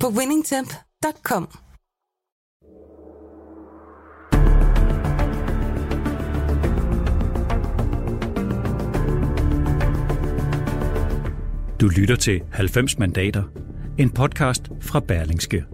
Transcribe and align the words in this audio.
på 0.00 0.08
winningtemp.com. 0.08 1.48
Du 11.80 11.88
lytter 11.88 12.16
til 12.16 12.42
90 12.52 12.98
mandater, 12.98 13.42
en 13.98 14.10
podcast 14.10 14.62
fra 14.80 15.00
Berlingske. 15.00 15.64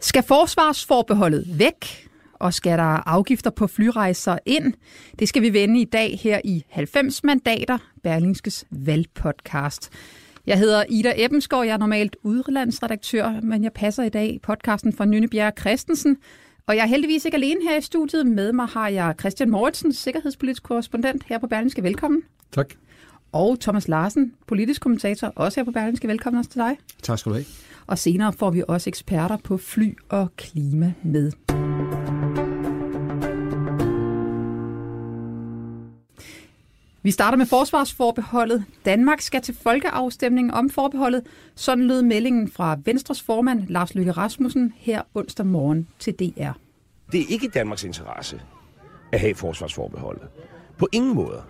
Skal 0.00 0.22
forsvarsforbeholdet 0.22 1.44
væk, 1.58 2.05
og 2.40 2.54
skal 2.54 2.78
der 2.78 3.08
afgifter 3.08 3.50
på 3.50 3.66
flyrejser 3.66 4.38
ind? 4.46 4.74
Det 5.18 5.28
skal 5.28 5.42
vi 5.42 5.52
vende 5.52 5.80
i 5.80 5.84
dag 5.84 6.18
her 6.22 6.40
i 6.44 6.64
90 6.70 7.24
mandater, 7.24 7.78
Berlingskes 8.02 8.64
valgpodcast. 8.70 9.90
Jeg 10.46 10.58
hedder 10.58 10.84
Ida 10.88 11.12
Ebbensgaard, 11.16 11.66
jeg 11.66 11.72
er 11.72 11.78
normalt 11.78 12.16
udlandsredaktør, 12.22 13.40
men 13.42 13.64
jeg 13.64 13.72
passer 13.72 14.02
i 14.02 14.08
dag 14.08 14.40
podcasten 14.42 14.92
fra 14.92 15.04
Nynebjerg 15.04 15.52
Christensen, 15.60 16.16
og 16.66 16.76
jeg 16.76 16.82
er 16.82 16.86
heldigvis 16.86 17.24
ikke 17.24 17.36
alene 17.36 17.60
her 17.62 17.78
i 17.78 17.80
studiet. 17.80 18.26
Med 18.26 18.52
mig 18.52 18.66
har 18.66 18.88
jeg 18.88 19.14
Christian 19.20 19.50
Moritsen, 19.50 19.92
sikkerhedspolitisk 19.92 20.62
korrespondent 20.62 21.22
her 21.26 21.38
på 21.38 21.46
Berlingske. 21.46 21.82
Velkommen. 21.82 22.22
Tak. 22.52 22.74
Og 23.32 23.60
Thomas 23.60 23.88
Larsen, 23.88 24.32
politisk 24.46 24.80
kommentator, 24.80 25.32
også 25.36 25.60
her 25.60 25.64
på 25.64 25.70
Berlingske. 25.70 26.08
Velkommen 26.08 26.38
også 26.38 26.50
til 26.50 26.60
dig. 26.60 26.76
Tak 27.02 27.18
skal 27.18 27.30
du 27.30 27.34
have. 27.34 27.46
Og 27.86 27.98
senere 27.98 28.32
får 28.32 28.50
vi 28.50 28.62
også 28.68 28.90
eksperter 28.90 29.36
på 29.36 29.56
fly 29.56 29.96
og 30.08 30.28
klima 30.36 30.92
med. 31.02 31.32
Vi 37.06 37.10
starter 37.10 37.38
med 37.38 37.46
forsvarsforbeholdet. 37.46 38.64
Danmark 38.84 39.20
skal 39.20 39.42
til 39.42 39.56
folkeafstemning 39.62 40.54
om 40.54 40.70
forbeholdet. 40.70 41.22
Sådan 41.54 41.84
lød 41.84 42.02
meldingen 42.02 42.50
fra 42.50 42.78
Venstres 42.84 43.22
formand 43.22 43.68
Lars 43.68 43.94
Løkke 43.94 44.12
Rasmussen 44.12 44.72
her 44.76 45.02
onsdag 45.14 45.46
morgen 45.46 45.88
til 45.98 46.14
DR. 46.14 46.50
Det 47.12 47.20
er 47.20 47.24
ikke 47.28 47.48
Danmarks 47.48 47.84
interesse 47.84 48.40
at 49.12 49.20
have 49.20 49.34
forsvarsforbeholdet. 49.34 50.28
På 50.78 50.88
ingen 50.92 51.14
måde. 51.14 51.42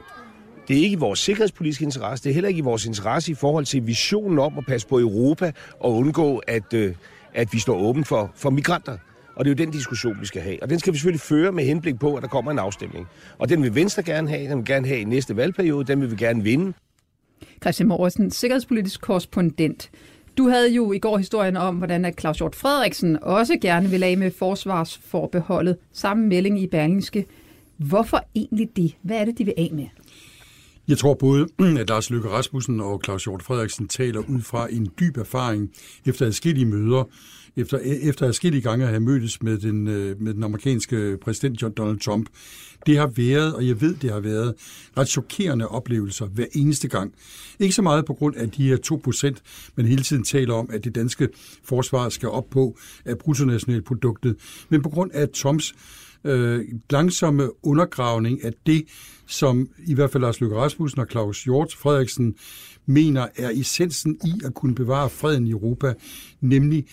Det 0.69 0.79
er 0.79 0.83
ikke 0.83 0.93
i 0.93 1.01
vores 1.01 1.19
sikkerhedspolitiske 1.19 1.84
interesse. 1.84 2.25
Det 2.25 2.31
er 2.31 2.34
heller 2.34 2.49
ikke 2.49 2.59
i 2.59 2.62
vores 2.62 2.87
interesse 2.87 3.33
i 3.33 3.34
forhold 3.34 3.65
til 3.65 3.87
visionen 3.87 4.39
om 4.39 4.59
at 4.59 4.67
passe 4.67 4.89
på 4.89 5.01
Europa 5.01 5.53
og 5.81 5.95
undgå, 5.95 6.39
at, 6.39 6.73
øh, 6.75 6.95
at 7.34 7.53
vi 7.53 7.59
står 7.59 7.77
åben 7.77 8.05
for, 8.05 8.33
for 8.34 8.51
migranter. 8.51 8.99
Og 9.37 9.45
det 9.45 9.51
er 9.51 9.55
jo 9.55 9.65
den 9.65 9.73
diskussion, 9.73 10.17
vi 10.20 10.27
skal 10.27 10.42
have. 10.42 10.62
Og 10.62 10.70
den 10.70 10.79
skal 10.79 10.92
vi 10.92 10.98
selvfølgelig 10.98 11.20
føre 11.20 11.53
med 11.53 11.65
henblik 11.65 11.98
på, 11.98 12.15
at 12.15 12.23
der 12.23 12.29
kommer 12.29 12.51
en 12.51 12.59
afstemning. 12.59 13.06
Og 13.39 13.48
den 13.48 13.62
vil 13.62 13.75
Venstre 13.75 14.03
gerne 14.03 14.28
have, 14.28 14.51
den 14.51 14.59
vil 14.59 14.67
gerne 14.67 14.87
have 14.87 15.01
i 15.01 15.05
næste 15.05 15.37
valgperiode, 15.37 15.84
den 15.84 16.01
vil 16.01 16.11
vi 16.11 16.17
gerne 16.17 16.43
vinde. 16.43 16.73
Christian 17.62 17.89
Morrison, 17.89 18.31
sikkerhedspolitisk 18.31 19.01
korrespondent. 19.01 19.91
Du 20.39 20.48
havde 20.48 20.75
jo 20.75 20.93
i 20.93 20.98
går 20.98 21.19
historien 21.19 21.56
om, 21.56 21.77
hvordan 21.77 22.05
at 22.05 22.20
Claus 22.20 22.39
Hjort 22.39 22.55
Frederiksen 22.55 23.19
også 23.23 23.59
gerne 23.61 23.89
vil 23.89 24.03
af 24.03 24.19
med 24.19 24.31
forsvarsforbeholdet. 24.31 25.77
Samme 25.93 26.27
melding 26.27 26.62
i 26.62 26.66
Berlingske. 26.66 27.27
Hvorfor 27.77 28.21
egentlig 28.34 28.69
det? 28.77 28.97
Hvad 29.03 29.16
er 29.16 29.25
det, 29.25 29.38
de 29.38 29.44
vil 29.44 29.55
af 29.59 29.71
med? 29.72 29.87
Jeg 30.88 30.99
tror 30.99 31.15
både, 31.15 31.47
at 31.81 31.88
Lars 31.88 32.11
Løkke 32.11 32.28
Rasmussen 32.28 32.81
og 32.81 33.00
Claus 33.05 33.25
Hjort 33.25 33.43
Frederiksen 33.43 33.88
taler 33.88 34.21
ud 34.28 34.41
fra 34.41 34.69
en 34.71 34.88
dyb 35.00 35.16
erfaring 35.16 35.71
efter 36.06 36.27
adskillige 36.27 36.66
møder, 36.66 37.05
efter, 37.56 37.78
efter 37.78 38.27
adskillige 38.27 38.62
gange 38.62 38.84
at 38.84 38.91
have 38.91 39.00
mødtes 39.00 39.43
med 39.43 39.59
den, 39.59 39.89
øh, 39.89 40.21
med 40.21 40.34
den 40.34 40.43
amerikanske 40.43 41.19
præsident 41.22 41.77
Donald 41.77 41.99
Trump. 41.99 42.28
Det 42.87 42.99
har 42.99 43.06
været, 43.06 43.55
og 43.55 43.67
jeg 43.67 43.81
ved, 43.81 43.94
det 43.94 44.11
har 44.11 44.21
været, 44.21 44.55
ret 44.97 45.09
chokerende 45.09 45.69
oplevelser 45.69 46.27
hver 46.27 46.47
eneste 46.53 46.89
gang. 46.89 47.15
Ikke 47.59 47.75
så 47.75 47.83
meget 47.83 48.05
på 48.05 48.15
grund 48.15 48.37
af 48.37 48.50
de 48.50 48.69
her 48.69 48.77
2%, 48.77 49.41
men 49.77 49.87
hele 49.87 50.03
tiden 50.03 50.25
taler 50.25 50.55
om, 50.55 50.71
at 50.72 50.84
det 50.84 50.94
danske 50.94 51.28
forsvar 51.65 52.09
skal 52.09 52.28
op 52.28 52.50
på 52.50 52.78
af 53.05 53.19
bruttonationalproduktet, 53.19 54.37
men 54.69 54.83
på 54.83 54.88
grund 54.88 55.11
af 55.15 55.28
Trumps 55.28 55.75
øh, 56.25 56.65
langsomme 56.91 57.67
undergravning 57.67 58.44
af 58.44 58.53
det, 58.67 58.84
som 59.27 59.69
i 59.87 59.94
hvert 59.94 60.11
fald 60.11 60.23
Lars 60.23 60.41
Løkke 60.41 60.56
Rasmussen 60.56 61.00
og 61.00 61.06
Claus 61.11 61.44
Hjort 61.44 61.75
Frederiksen 61.75 62.34
mener 62.87 63.27
er 63.37 63.50
essensen 63.50 64.19
i 64.25 64.41
at 64.44 64.55
kunne 64.55 64.75
bevare 64.75 65.11
freden 65.11 65.47
i 65.47 65.50
Europa, 65.50 65.94
nemlig 66.41 66.87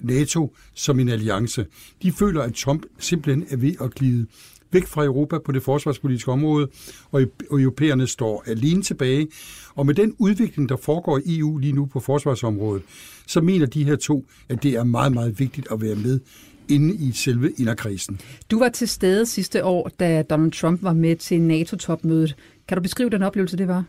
NATO 0.00 0.56
som 0.74 1.00
en 1.00 1.08
alliance. 1.08 1.66
De 2.02 2.12
føler, 2.12 2.42
at 2.42 2.54
Trump 2.54 2.82
simpelthen 2.98 3.46
er 3.50 3.56
ved 3.56 3.74
at 3.80 3.94
glide 3.94 4.26
væk 4.72 4.86
fra 4.86 5.04
Europa 5.04 5.38
på 5.38 5.52
det 5.52 5.62
forsvarspolitiske 5.62 6.32
område, 6.32 6.68
og 7.10 7.22
europæerne 7.50 8.06
står 8.06 8.44
alene 8.46 8.82
tilbage. 8.82 9.28
Og 9.74 9.86
med 9.86 9.94
den 9.94 10.14
udvikling, 10.18 10.68
der 10.68 10.76
foregår 10.76 11.20
i 11.24 11.38
EU 11.38 11.58
lige 11.58 11.72
nu 11.72 11.86
på 11.86 12.00
forsvarsområdet, 12.00 12.82
så 13.26 13.40
mener 13.40 13.66
de 13.66 13.84
her 13.84 13.96
to, 13.96 14.26
at 14.48 14.62
det 14.62 14.72
er 14.72 14.84
meget, 14.84 15.12
meget 15.12 15.40
vigtigt 15.40 15.68
at 15.70 15.80
være 15.82 15.94
med 15.94 16.20
inde 16.68 16.94
i 16.94 17.12
selve 17.12 17.52
inderkredsen. 17.58 18.20
Du 18.50 18.58
var 18.58 18.68
til 18.68 18.88
stede 18.88 19.26
sidste 19.26 19.64
år, 19.64 19.90
da 20.00 20.22
Donald 20.22 20.52
Trump 20.52 20.82
var 20.82 20.92
med 20.92 21.16
til 21.16 21.42
NATO-topmødet. 21.42 22.36
Kan 22.68 22.76
du 22.76 22.82
beskrive 22.82 23.10
den 23.10 23.22
oplevelse, 23.22 23.56
det 23.56 23.68
var? 23.68 23.84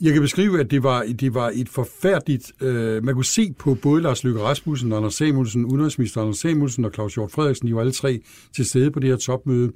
Jeg 0.00 0.12
kan 0.12 0.22
beskrive, 0.22 0.60
at 0.60 0.70
det 0.70 0.82
var, 0.82 1.02
det 1.20 1.34
var 1.34 1.52
et 1.54 1.68
forfærdeligt... 1.68 2.52
Øh, 2.60 3.04
man 3.04 3.14
kunne 3.14 3.24
se 3.24 3.52
på 3.58 3.74
både 3.74 4.02
Lars 4.02 4.24
Løkke 4.24 4.40
Rasmussen, 4.40 4.92
Anders 4.92 5.14
Samuelsen, 5.14 5.64
udenrigsminister 5.64 6.20
Anders 6.20 6.38
Samuelsen 6.38 6.84
og 6.84 6.90
Claus 6.94 7.14
Hjort 7.14 7.30
Frederiksen, 7.30 7.68
de 7.68 7.74
var 7.74 7.80
alle 7.80 7.92
tre 7.92 8.20
til 8.56 8.64
stede 8.64 8.90
på 8.90 9.00
det 9.00 9.10
her 9.10 9.16
topmøde, 9.16 9.72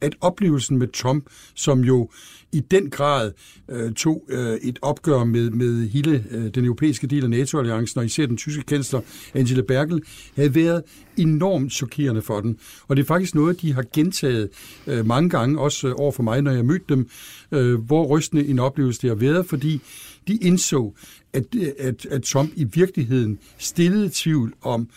at 0.00 0.16
oplevelsen 0.20 0.78
med 0.78 0.88
Trump, 0.88 1.24
som 1.54 1.80
jo 1.80 2.08
i 2.56 2.60
den 2.60 2.90
grad 2.90 3.32
øh, 3.70 3.92
tog 3.92 4.24
øh, 4.28 4.54
et 4.62 4.78
opgør 4.82 5.24
med, 5.24 5.50
med 5.50 5.88
hele 5.88 6.24
øh, 6.30 6.54
den 6.54 6.64
europæiske 6.64 7.06
del 7.06 7.24
af 7.24 7.30
NATO-alliancen, 7.30 7.98
og 7.98 8.04
især 8.04 8.26
den 8.26 8.36
tyske 8.36 8.62
kansler 8.62 9.00
Angela 9.34 9.62
Merkel, 9.68 10.02
havde 10.36 10.54
været 10.54 10.82
enormt 11.16 11.72
chokerende 11.72 12.22
for 12.22 12.40
den. 12.40 12.58
Og 12.88 12.96
det 12.96 13.02
er 13.02 13.06
faktisk 13.06 13.34
noget, 13.34 13.62
de 13.62 13.72
har 13.72 13.84
gentaget 13.92 14.48
øh, 14.86 15.06
mange 15.06 15.30
gange, 15.30 15.60
også 15.60 15.88
øh, 15.88 15.94
over 15.96 16.12
for 16.12 16.22
mig, 16.22 16.42
når 16.42 16.50
jeg 16.50 16.64
mødte 16.64 16.84
dem, 16.88 17.08
øh, 17.52 17.80
hvor 17.80 18.06
rystende 18.06 18.46
en 18.46 18.58
oplevelse 18.58 19.02
det 19.02 19.10
har 19.10 19.14
været, 19.14 19.46
fordi 19.46 19.80
de 20.28 20.36
indså, 20.36 20.92
at, 21.32 21.44
øh, 21.56 21.68
at, 21.78 22.06
at 22.06 22.22
Trump 22.22 22.52
i 22.56 22.64
virkeligheden 22.64 23.38
stillede 23.58 24.10
tvivl 24.12 24.54
om, 24.62 24.88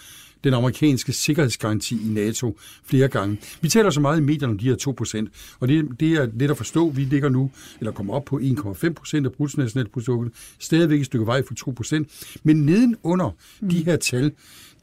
den 0.43 0.53
amerikanske 0.53 1.13
sikkerhedsgaranti 1.13 1.95
i 1.95 2.13
NATO 2.13 2.57
flere 2.83 3.07
gange. 3.07 3.37
Vi 3.61 3.69
taler 3.69 3.89
så 3.89 4.01
meget 4.01 4.17
i 4.17 4.21
medierne 4.21 4.51
om 4.51 4.57
de 4.57 4.65
her 4.65 4.75
2 4.75 4.91
procent, 4.91 5.29
og 5.59 5.67
det, 5.67 5.87
det 5.99 6.13
er 6.13 6.27
let 6.33 6.51
at 6.51 6.57
forstå. 6.57 6.89
Vi 6.89 7.01
ligger 7.01 7.29
nu, 7.29 7.51
eller 7.79 7.91
kommer 7.91 8.13
op 8.13 8.25
på 8.25 8.39
1,5 8.43 8.93
procent 8.93 9.25
af 9.25 9.31
bruttonationalproduktet, 9.31 10.33
stadigvæk 10.59 10.99
et 10.99 11.05
stykke 11.05 11.25
vej 11.25 11.43
for 11.47 11.53
2 11.53 11.71
procent. 11.71 12.07
Men 12.43 12.65
nedenunder 12.65 13.35
mm. 13.61 13.69
de 13.69 13.85
her 13.85 13.95
tal, 13.95 14.31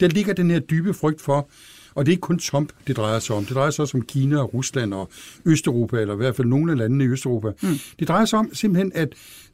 der 0.01 0.09
ligger 0.09 0.33
den 0.33 0.51
her 0.51 0.59
dybe 0.59 0.95
frygt 0.95 1.21
for, 1.21 1.49
og 1.97 2.07
det 2.07 2.13
er 2.13 2.15
ikke 2.15 2.21
kun 2.21 2.39
Trump, 2.39 2.73
det 2.87 2.97
drejer 2.97 3.19
sig 3.19 3.37
om. 3.37 3.45
Det 3.45 3.55
drejer 3.55 3.71
sig 3.71 3.83
også 3.83 3.97
om 3.97 4.03
Kina 4.03 4.39
og 4.39 4.55
Rusland 4.55 4.95
og 4.95 5.11
Østeuropa, 5.45 6.01
eller 6.01 6.15
i 6.15 6.17
hvert 6.17 6.37
fald 6.37 6.49
nogle 6.49 6.73
af 6.73 6.79
landene 6.79 7.05
i 7.05 7.09
Østeuropa. 7.09 7.53
Mm. 7.63 7.79
Det 7.99 8.09
drejer 8.09 8.25
sig 8.25 8.39
om 8.39 8.55
simpelthen, 8.55 8.93
at 8.95 9.09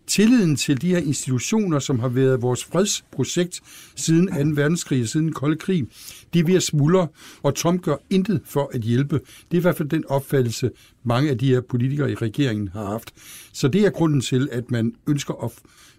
tilliden 0.07 0.57
til 0.57 0.83
de 0.83 0.89
her 0.89 0.99
institutioner, 0.99 1.79
som 1.79 1.99
har 1.99 2.09
været 2.09 2.43
vores 2.43 2.65
fredsprojekt 2.65 3.61
siden 3.97 4.55
2. 4.55 4.63
verdenskrig, 4.63 5.09
siden 5.09 5.27
den 5.27 5.35
kolde 5.35 5.57
krig, 5.57 5.87
de 6.35 6.39
er 6.39 6.45
ved 6.45 6.55
at 6.55 6.63
smuldre, 6.63 7.09
og 7.43 7.55
Trump 7.55 7.83
gør 7.83 7.97
intet 8.11 8.41
for 8.45 8.71
at 8.75 8.81
hjælpe. 8.81 9.15
Det 9.51 9.57
er 9.57 9.57
i 9.57 9.61
hvert 9.61 9.77
fald 9.77 9.89
den 9.89 10.05
opfattelse, 10.09 10.71
mange 11.05 11.31
af 11.31 11.39
de 11.39 11.49
her 11.49 11.61
politikere 11.61 12.13
i 12.13 12.15
regeringen 12.15 12.69
har 12.69 12.85
haft. 12.85 13.11
Så 13.53 13.69
det 13.69 13.87
er 13.87 13.91
grunden 13.91 14.21
til, 14.21 14.49
at 14.53 14.71
man 14.71 14.95
ønsker 15.07 15.45
at 15.45 15.51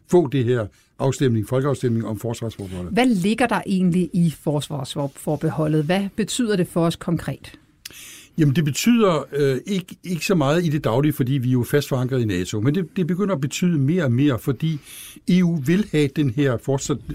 få 0.08 0.28
det 0.28 0.46
her 0.46 0.68
afstemning, 1.00 1.48
folkeafstemning 1.48 2.08
om 2.08 2.20
forsvarsforbeholdet. 2.20 2.94
Hvad 2.94 3.06
ligger 3.06 3.48
der 3.48 3.62
egentlig 3.66 4.10
i 4.14 4.34
forsvarsforbeholdet? 4.44 5.84
Hvad 5.84 6.08
betyder 6.16 6.56
det 6.56 6.68
for 6.68 6.86
os 6.86 6.96
konkret? 6.96 7.54
Jamen 8.38 8.56
det 8.56 8.66
betyder 8.66 9.26
øh, 9.32 9.58
ikke, 9.66 9.96
ikke 10.04 10.26
så 10.26 10.36
meget 10.36 10.66
i 10.66 10.70
det 10.70 10.84
daglige, 10.84 11.14
fordi 11.14 11.34
vi 11.34 11.48
er 11.48 11.52
jo 11.52 11.64
fast 11.64 11.90
forankret 11.90 12.22
i 12.22 12.26
NATO, 12.26 12.62
men 12.62 12.76
det, 12.76 12.88
det 12.96 13.08
begynder 13.08 13.36
at 13.36 13.42
betyde 13.42 13.80
mere 13.80 14.04
og 14.04 14.12
mere, 14.12 14.40
fordi 14.40 14.80
EU 15.30 15.56
vil 15.56 15.88
have 15.92 16.10
den 16.16 16.30
her 16.30 16.58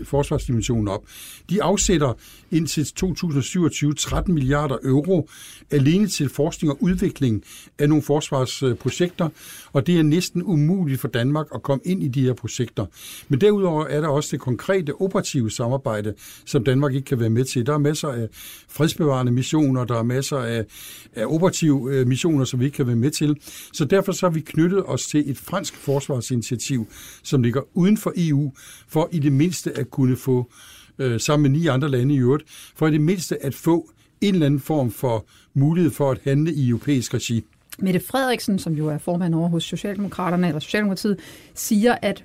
forsvarsdimension 0.05 0.89
op. 0.89 1.03
De 1.51 1.63
afsætter 1.63 2.13
indtil 2.51 2.87
2027 2.87 3.95
13 3.95 4.35
milliarder 4.35 4.77
euro 4.85 5.29
alene 5.71 6.07
til 6.07 6.29
forskning 6.29 6.73
og 6.73 6.83
udvikling 6.83 7.45
af 7.79 7.89
nogle 7.89 8.03
forsvarsprojekter, 8.03 9.29
og 9.79 9.87
det 9.87 9.99
er 9.99 10.03
næsten 10.03 10.43
umuligt 10.43 11.01
for 11.01 11.09
Danmark 11.09 11.47
at 11.55 11.63
komme 11.63 11.83
ind 11.85 12.03
i 12.03 12.09
de 12.09 12.23
her 12.23 12.33
projekter. 12.33 12.87
Men 13.29 13.41
derudover 13.41 13.85
er 13.87 14.01
der 14.01 14.09
også 14.09 14.29
det 14.33 14.41
konkrete 14.41 15.01
operative 15.01 15.51
samarbejde, 15.51 16.15
som 16.45 16.65
Danmark 16.65 16.95
ikke 16.95 17.05
kan 17.05 17.21
være 17.21 17.31
med 17.31 17.45
til. 17.45 17.67
Der 17.67 17.75
er 17.75 17.79
masser 17.79 18.09
af 18.09 18.29
fredsbevarende 18.69 19.33
missioner, 19.33 19.85
der 19.85 19.99
er 19.99 20.03
masser 20.03 20.39
af, 20.39 20.65
af 21.15 21.27
operative 21.27 21.95
øh, 21.95 22.07
missioner, 22.07 22.45
som 22.45 22.61
vi 22.61 22.65
ikke 22.65 22.77
kan 22.77 22.87
være 22.87 22.97
med 22.97 23.11
til. 23.11 23.37
Så 23.73 23.85
derfor 23.85 24.13
så 24.13 24.27
har 24.27 24.31
vi 24.31 24.41
knyttet 24.41 24.83
os 24.87 25.07
til 25.07 25.31
et 25.31 25.39
fransk 25.39 25.77
forsvarsinitiativ, 25.77 26.87
som 27.23 27.43
ligger 27.43 27.61
uden 27.75 27.97
for 27.97 28.13
EU, 28.17 28.53
for 28.89 29.09
i 29.13 29.19
det 29.19 29.33
mindste 29.33 29.79
at 29.79 29.91
kunne 29.91 30.17
få, 30.17 30.51
øh, 30.99 31.21
sammen 31.21 31.53
med 31.53 31.61
ni 31.61 31.67
andre 31.67 31.89
lande 31.89 32.15
i 32.15 32.19
øvrigt, 32.19 32.45
for 32.77 32.87
i 32.87 32.91
det 32.91 33.01
mindste 33.01 33.45
at 33.45 33.55
få 33.55 33.91
en 34.21 34.35
eller 34.35 34.47
anden 34.47 34.61
form 34.61 34.91
for 34.91 35.27
mulighed 35.55 35.91
for 35.91 36.11
at 36.11 36.21
handle 36.25 36.55
i 36.55 36.69
europæisk 36.69 37.15
regi. 37.15 37.45
Mette 37.79 38.01
Frederiksen, 38.01 38.59
som 38.59 38.73
jo 38.73 38.89
er 38.89 38.99
formand 38.99 39.35
over 39.35 39.49
hos 39.49 39.65
Socialdemokraterne, 39.65 40.47
eller 40.49 40.61
Socialdemokratiet, 40.61 41.19
siger, 41.55 41.97
at 42.03 42.25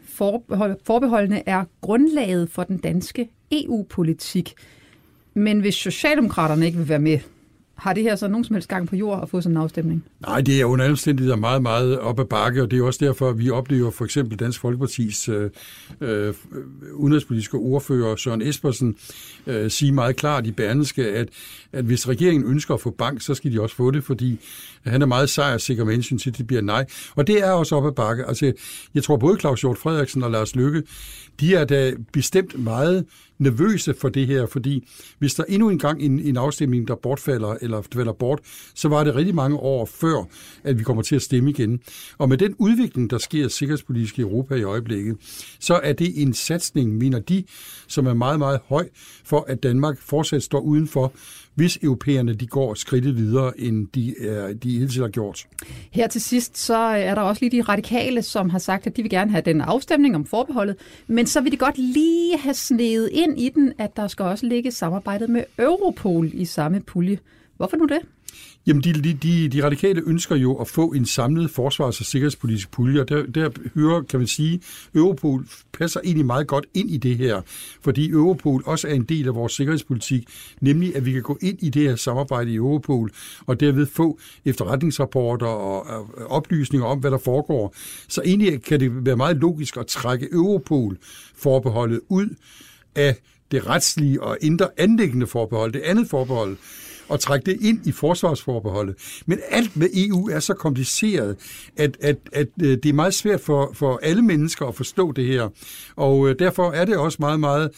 forbeholdene 0.84 1.50
er 1.50 1.64
grundlaget 1.82 2.50
for 2.50 2.64
den 2.64 2.78
danske 2.78 3.30
EU-politik. 3.52 4.54
Men 5.34 5.60
hvis 5.60 5.76
Socialdemokraterne 5.76 6.66
ikke 6.66 6.78
vil 6.78 6.90
være 6.90 7.00
med, 7.00 7.20
har 7.75 7.94
det 7.94 8.04
her 8.04 8.16
så 8.16 8.28
nogen 8.28 8.44
som 8.44 8.54
helst 8.54 8.70
gang 8.70 8.88
på 8.88 8.96
jord 8.96 9.20
at 9.22 9.30
få 9.30 9.42
sådan 9.42 9.58
en 9.58 9.62
afstemning? 9.64 10.04
Nej, 10.20 10.42
det 10.42 10.62
er 10.62 10.66
under 10.66 10.90
omstændigheder 10.90 11.36
meget, 11.36 11.62
meget 11.62 12.00
op 12.00 12.20
ad 12.20 12.25
bakke, 12.25 12.62
og 12.62 12.72
det 12.72 12.80
er 12.80 12.84
også 12.84 13.06
derfor, 13.06 13.30
at 13.30 13.40
vi 13.40 13.50
oplever 13.50 13.92
for 13.92 14.06
eksempel 14.06 14.40
Dansk 14.40 14.60
Folkepartis 14.60 15.30
øh, 15.30 15.50
øh, 16.02 16.34
udenrigspolitiske 16.94 17.58
ordfører 17.58 18.16
Søren 18.16 18.42
Espersen 18.42 18.96
øh, 19.48 19.72
sige 19.72 19.92
meget 19.92 20.16
klart 20.16 20.48
i 20.48 20.52
Berneske, 20.52 21.08
at, 21.08 21.30
at 21.74 21.86
hvis 21.86 22.08
regeringen 22.08 22.52
ønsker 22.52 22.74
at 22.74 22.81
få 22.81 22.90
bank, 22.90 23.22
så 23.22 23.34
skal 23.34 23.52
de 23.52 23.62
også 23.62 23.76
få 23.76 23.92
det, 23.92 24.04
fordi 24.04 24.40
han 24.86 25.02
er 25.02 25.06
meget 25.06 25.30
sejrsikker 25.30 25.86
med 25.86 25.94
hensyn 25.94 26.18
til, 26.18 26.30
at 26.30 26.38
det 26.38 26.48
bliver 26.48 26.62
nej. 26.62 26.86
Og 27.16 27.28
det 27.28 27.44
er 27.44 27.52
også 27.52 27.76
op 27.76 27.86
ad 27.86 27.92
bakke. 27.92 28.26
Altså, 28.26 28.54
jeg 28.94 29.04
tror 29.04 29.18
både 29.18 29.40
Claus 29.40 29.62
Hjort 29.62 29.78
Frederiksen 29.78 30.24
og 30.24 30.31
Lars 30.31 30.56
Lykke, 30.56 30.84
de 31.40 31.56
er 31.56 31.66
da 31.66 31.94
bestemt 32.12 32.64
meget 32.64 33.06
nervøse 33.39 33.94
for 33.94 34.09
det 34.09 34.27
her, 34.27 34.45
fordi 34.45 34.88
hvis 35.19 35.33
der 35.33 35.44
endnu 35.44 35.69
engang 35.69 36.01
en, 36.01 36.19
en 36.19 36.38
afstemning, 36.38 36.88
der 36.88 36.95
bortfalder 36.95 37.56
eller 37.62 37.81
falder 37.94 38.13
bort, 38.13 38.39
så 38.75 38.88
var 38.88 39.03
det 39.03 39.15
rigtig 39.15 39.35
mange 39.35 39.57
år 39.57 39.85
før, 39.85 40.24
at 40.63 40.80
vi 40.80 40.83
kommer 40.83 41.03
til 41.03 41.15
at 41.15 41.21
stemme 41.21 41.50
igen. 41.50 41.80
Og 42.18 42.30
med 42.30 42.38
den 42.38 42.56
udvikling, 42.57 43.09
der 43.09 43.18
sker 43.18 43.47
sikkerhedspolitisk 43.47 44.19
i 44.19 44.21
Europa 44.21 44.56
i 44.56 44.63
øjeblikket, 44.63 45.18
så 45.59 45.80
er 45.83 45.94
det 45.94 46.21
en 46.21 46.33
satsning, 46.33 46.97
mener 46.97 47.19
de, 47.19 47.44
som 47.88 48.07
er 48.07 48.13
meget, 48.13 48.39
meget 48.39 48.59
høj 48.68 48.89
for, 49.24 49.45
at 49.47 49.63
Danmark 49.63 50.01
fortsat 50.01 50.44
står 50.44 50.59
udenfor, 50.59 51.13
hvis 51.56 51.80
europæerne 51.84 52.34
de 52.34 52.48
går 52.48 52.74
skridtet 52.74 53.18
videre, 53.18 53.60
end 53.60 53.88
de, 53.96 54.16
er, 54.28 54.54
de 54.54 54.80
hidtil 54.80 55.02
har 55.02 55.10
gjort. 55.10 55.48
Her 55.92 56.08
til 56.08 56.22
sidst, 56.22 56.58
så 56.58 56.76
er 56.76 57.16
der 57.16 57.22
også 57.22 57.46
lige 57.46 57.58
de 57.58 57.62
radikale, 57.62 58.22
som 58.22 58.50
har 58.50 58.60
sagt, 58.60 58.88
at 58.88 58.98
de 58.98 59.02
vil 59.02 59.12
gerne 59.12 59.32
have 59.32 59.42
den 59.46 59.62
afstemning 59.62 60.16
om 60.16 60.26
forbeholdet, 60.26 60.76
men 61.08 61.28
så 61.28 61.42
vil 61.42 61.52
de 61.52 61.58
godt 61.58 61.78
lige 61.78 62.38
have 62.38 62.54
snedet 62.54 63.10
ind 63.14 63.40
i 63.40 63.50
den, 63.50 63.74
at 63.78 63.98
der 63.98 64.08
skal 64.08 64.26
også 64.26 64.46
ligge 64.46 64.72
samarbejdet 64.72 65.30
med 65.30 65.44
Europol 65.60 66.30
i 66.34 66.46
samme 66.46 66.82
pulje. 66.82 67.20
Hvorfor 67.58 67.78
nu 67.78 67.86
det? 67.86 68.00
Jamen, 68.68 68.83
de, 68.83 68.94
de, 69.13 69.50
de 69.50 69.63
radikale 69.63 70.01
ønsker 70.06 70.35
jo 70.35 70.56
at 70.56 70.68
få 70.68 70.91
en 70.91 71.06
samlet 71.06 71.50
forsvars- 71.50 72.00
og 72.00 72.06
sikkerhedspolitisk 72.06 72.71
pulje, 72.71 73.01
og 73.01 73.09
der, 73.09 73.25
der 73.25 73.50
hører, 73.75 74.01
kan 74.01 74.19
man 74.19 74.27
sige, 74.27 74.62
Europol 74.95 75.45
passer 75.74 76.00
egentlig 76.03 76.25
meget 76.25 76.47
godt 76.47 76.65
ind 76.74 76.89
i 76.89 76.97
det 76.97 77.18
her, 77.18 77.41
fordi 77.81 78.09
Europol 78.09 78.63
også 78.65 78.88
er 78.88 78.94
en 78.94 79.03
del 79.03 79.27
af 79.27 79.35
vores 79.35 79.53
sikkerhedspolitik, 79.53 80.24
nemlig 80.62 80.95
at 80.95 81.06
vi 81.06 81.12
kan 81.12 81.21
gå 81.21 81.38
ind 81.41 81.57
i 81.62 81.69
det 81.69 81.81
her 81.81 81.95
samarbejde 81.95 82.51
i 82.51 82.56
Europol, 82.56 83.12
og 83.45 83.59
derved 83.59 83.85
få 83.85 84.19
efterretningsrapporter 84.45 85.47
og 85.47 86.09
oplysninger 86.30 86.88
om, 86.88 87.00
hvad 87.00 87.12
der 87.12 87.18
foregår. 87.18 87.75
Så 88.07 88.21
egentlig 88.25 88.63
kan 88.63 88.80
det 88.80 89.06
være 89.06 89.15
meget 89.15 89.38
logisk 89.38 89.77
at 89.77 89.88
trække 89.88 90.27
Europol-forbeholdet 90.31 92.00
ud 92.09 92.27
af 92.95 93.15
det 93.51 93.68
retslige 93.68 94.21
og 94.24 94.38
indre 94.41 94.69
anlæggende 94.77 95.27
forbehold, 95.27 95.74
det 95.74 95.81
andet 95.81 96.09
forbehold, 96.09 96.57
og 97.10 97.20
trække 97.20 97.46
det 97.46 97.58
ind 97.62 97.88
i 97.88 97.92
forsvarsforbeholdet. 97.92 98.96
Men 99.26 99.40
alt 99.50 99.78
med 99.78 99.90
EU 99.94 100.30
er 100.30 100.40
så 100.40 100.54
kompliceret, 100.54 101.36
at, 101.78 101.98
at, 102.02 102.18
at 102.32 102.48
øh, 102.62 102.78
det 102.84 102.86
er 102.86 102.94
meget 102.94 103.14
svært 103.14 103.42
for, 103.42 103.72
for 103.74 104.00
alle 104.04 104.22
mennesker 104.22 104.66
at 104.66 104.76
forstå 104.76 105.12
det 105.12 105.26
her. 105.26 105.50
Og 105.96 106.30
øh, 106.30 106.40
derfor 106.40 106.72
er 106.72 106.86
det 106.86 106.98
også 106.98 107.18
meget, 107.20 107.40
meget 107.40 107.70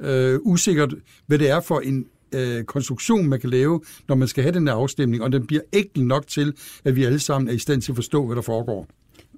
øh, 0.00 0.38
usikkert, 0.42 0.94
hvad 1.26 1.38
det 1.38 1.50
er 1.50 1.60
for 1.60 1.80
en 1.80 2.06
øh, 2.34 2.64
konstruktion, 2.64 3.28
man 3.28 3.40
kan 3.40 3.50
lave, 3.50 3.80
når 4.08 4.14
man 4.14 4.28
skal 4.28 4.42
have 4.42 4.54
den 4.54 4.68
her 4.68 4.74
afstemning, 4.74 5.22
og 5.22 5.32
den 5.32 5.46
bliver 5.46 5.62
enkel 5.72 6.04
nok 6.04 6.26
til, 6.26 6.54
at 6.84 6.96
vi 6.96 7.04
alle 7.04 7.20
sammen 7.20 7.48
er 7.48 7.52
i 7.52 7.58
stand 7.58 7.82
til 7.82 7.92
at 7.92 7.96
forstå, 7.96 8.26
hvad 8.26 8.36
der 8.36 8.42
foregår. 8.42 8.86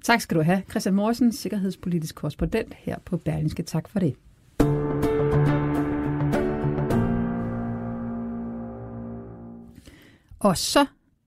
Tak 0.03 0.21
skal 0.21 0.37
du 0.37 0.41
have, 0.41 0.61
Christian 0.69 0.95
Morsen, 0.95 1.31
sikkerhedspolitisk 1.31 2.15
korrespondent 2.15 2.73
her 2.77 2.95
på 3.05 3.17
Berlingske. 3.17 3.63
Tak 3.63 3.89
for 3.89 3.99
det. 3.99 4.15
Og 10.45 10.57
så 10.57 10.85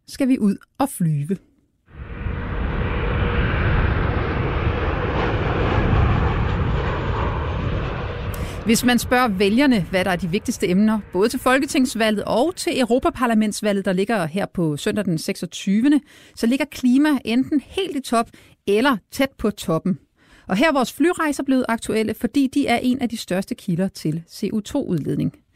skal 0.09 0.29
vi 0.29 0.39
ud 0.39 0.57
og 0.79 0.89
flyve. 0.89 1.37
Hvis 8.65 8.85
man 8.85 8.99
spørger 8.99 9.29
vælgerne, 9.29 9.83
hvad 9.91 10.05
der 10.05 10.11
er 10.11 10.17
de 10.17 10.29
vigtigste 10.29 10.69
emner, 10.69 11.01
både 11.13 11.29
til 11.29 11.41
Folketingsvalget 11.41 12.25
og 12.25 12.57
til 12.57 12.81
Europaparlamentsvalget, 12.81 13.85
der 13.85 13.93
ligger 13.93 14.27
her 14.27 14.47
på 14.47 14.77
søndag 14.77 15.05
den 15.05 15.19
26., 15.19 16.01
så 16.37 16.47
ligger 16.47 16.65
klima 16.65 17.09
enten 17.25 17.61
helt 17.61 17.97
i 17.97 18.01
top 18.01 18.31
eller 18.67 18.97
tæt 19.11 19.31
på 19.39 19.51
toppen. 19.51 19.99
Og 20.49 20.57
her 20.57 20.69
er 20.69 20.73
vores 20.73 20.93
flyrejser 20.93 21.43
blevet 21.43 21.65
aktuelle, 21.69 22.15
fordi 22.15 22.47
de 22.55 22.67
er 22.67 22.77
en 22.77 22.99
af 22.99 23.09
de 23.09 23.17
største 23.17 23.55
kilder 23.55 23.89
til 23.89 24.23
CO2-udledning. 24.29 25.48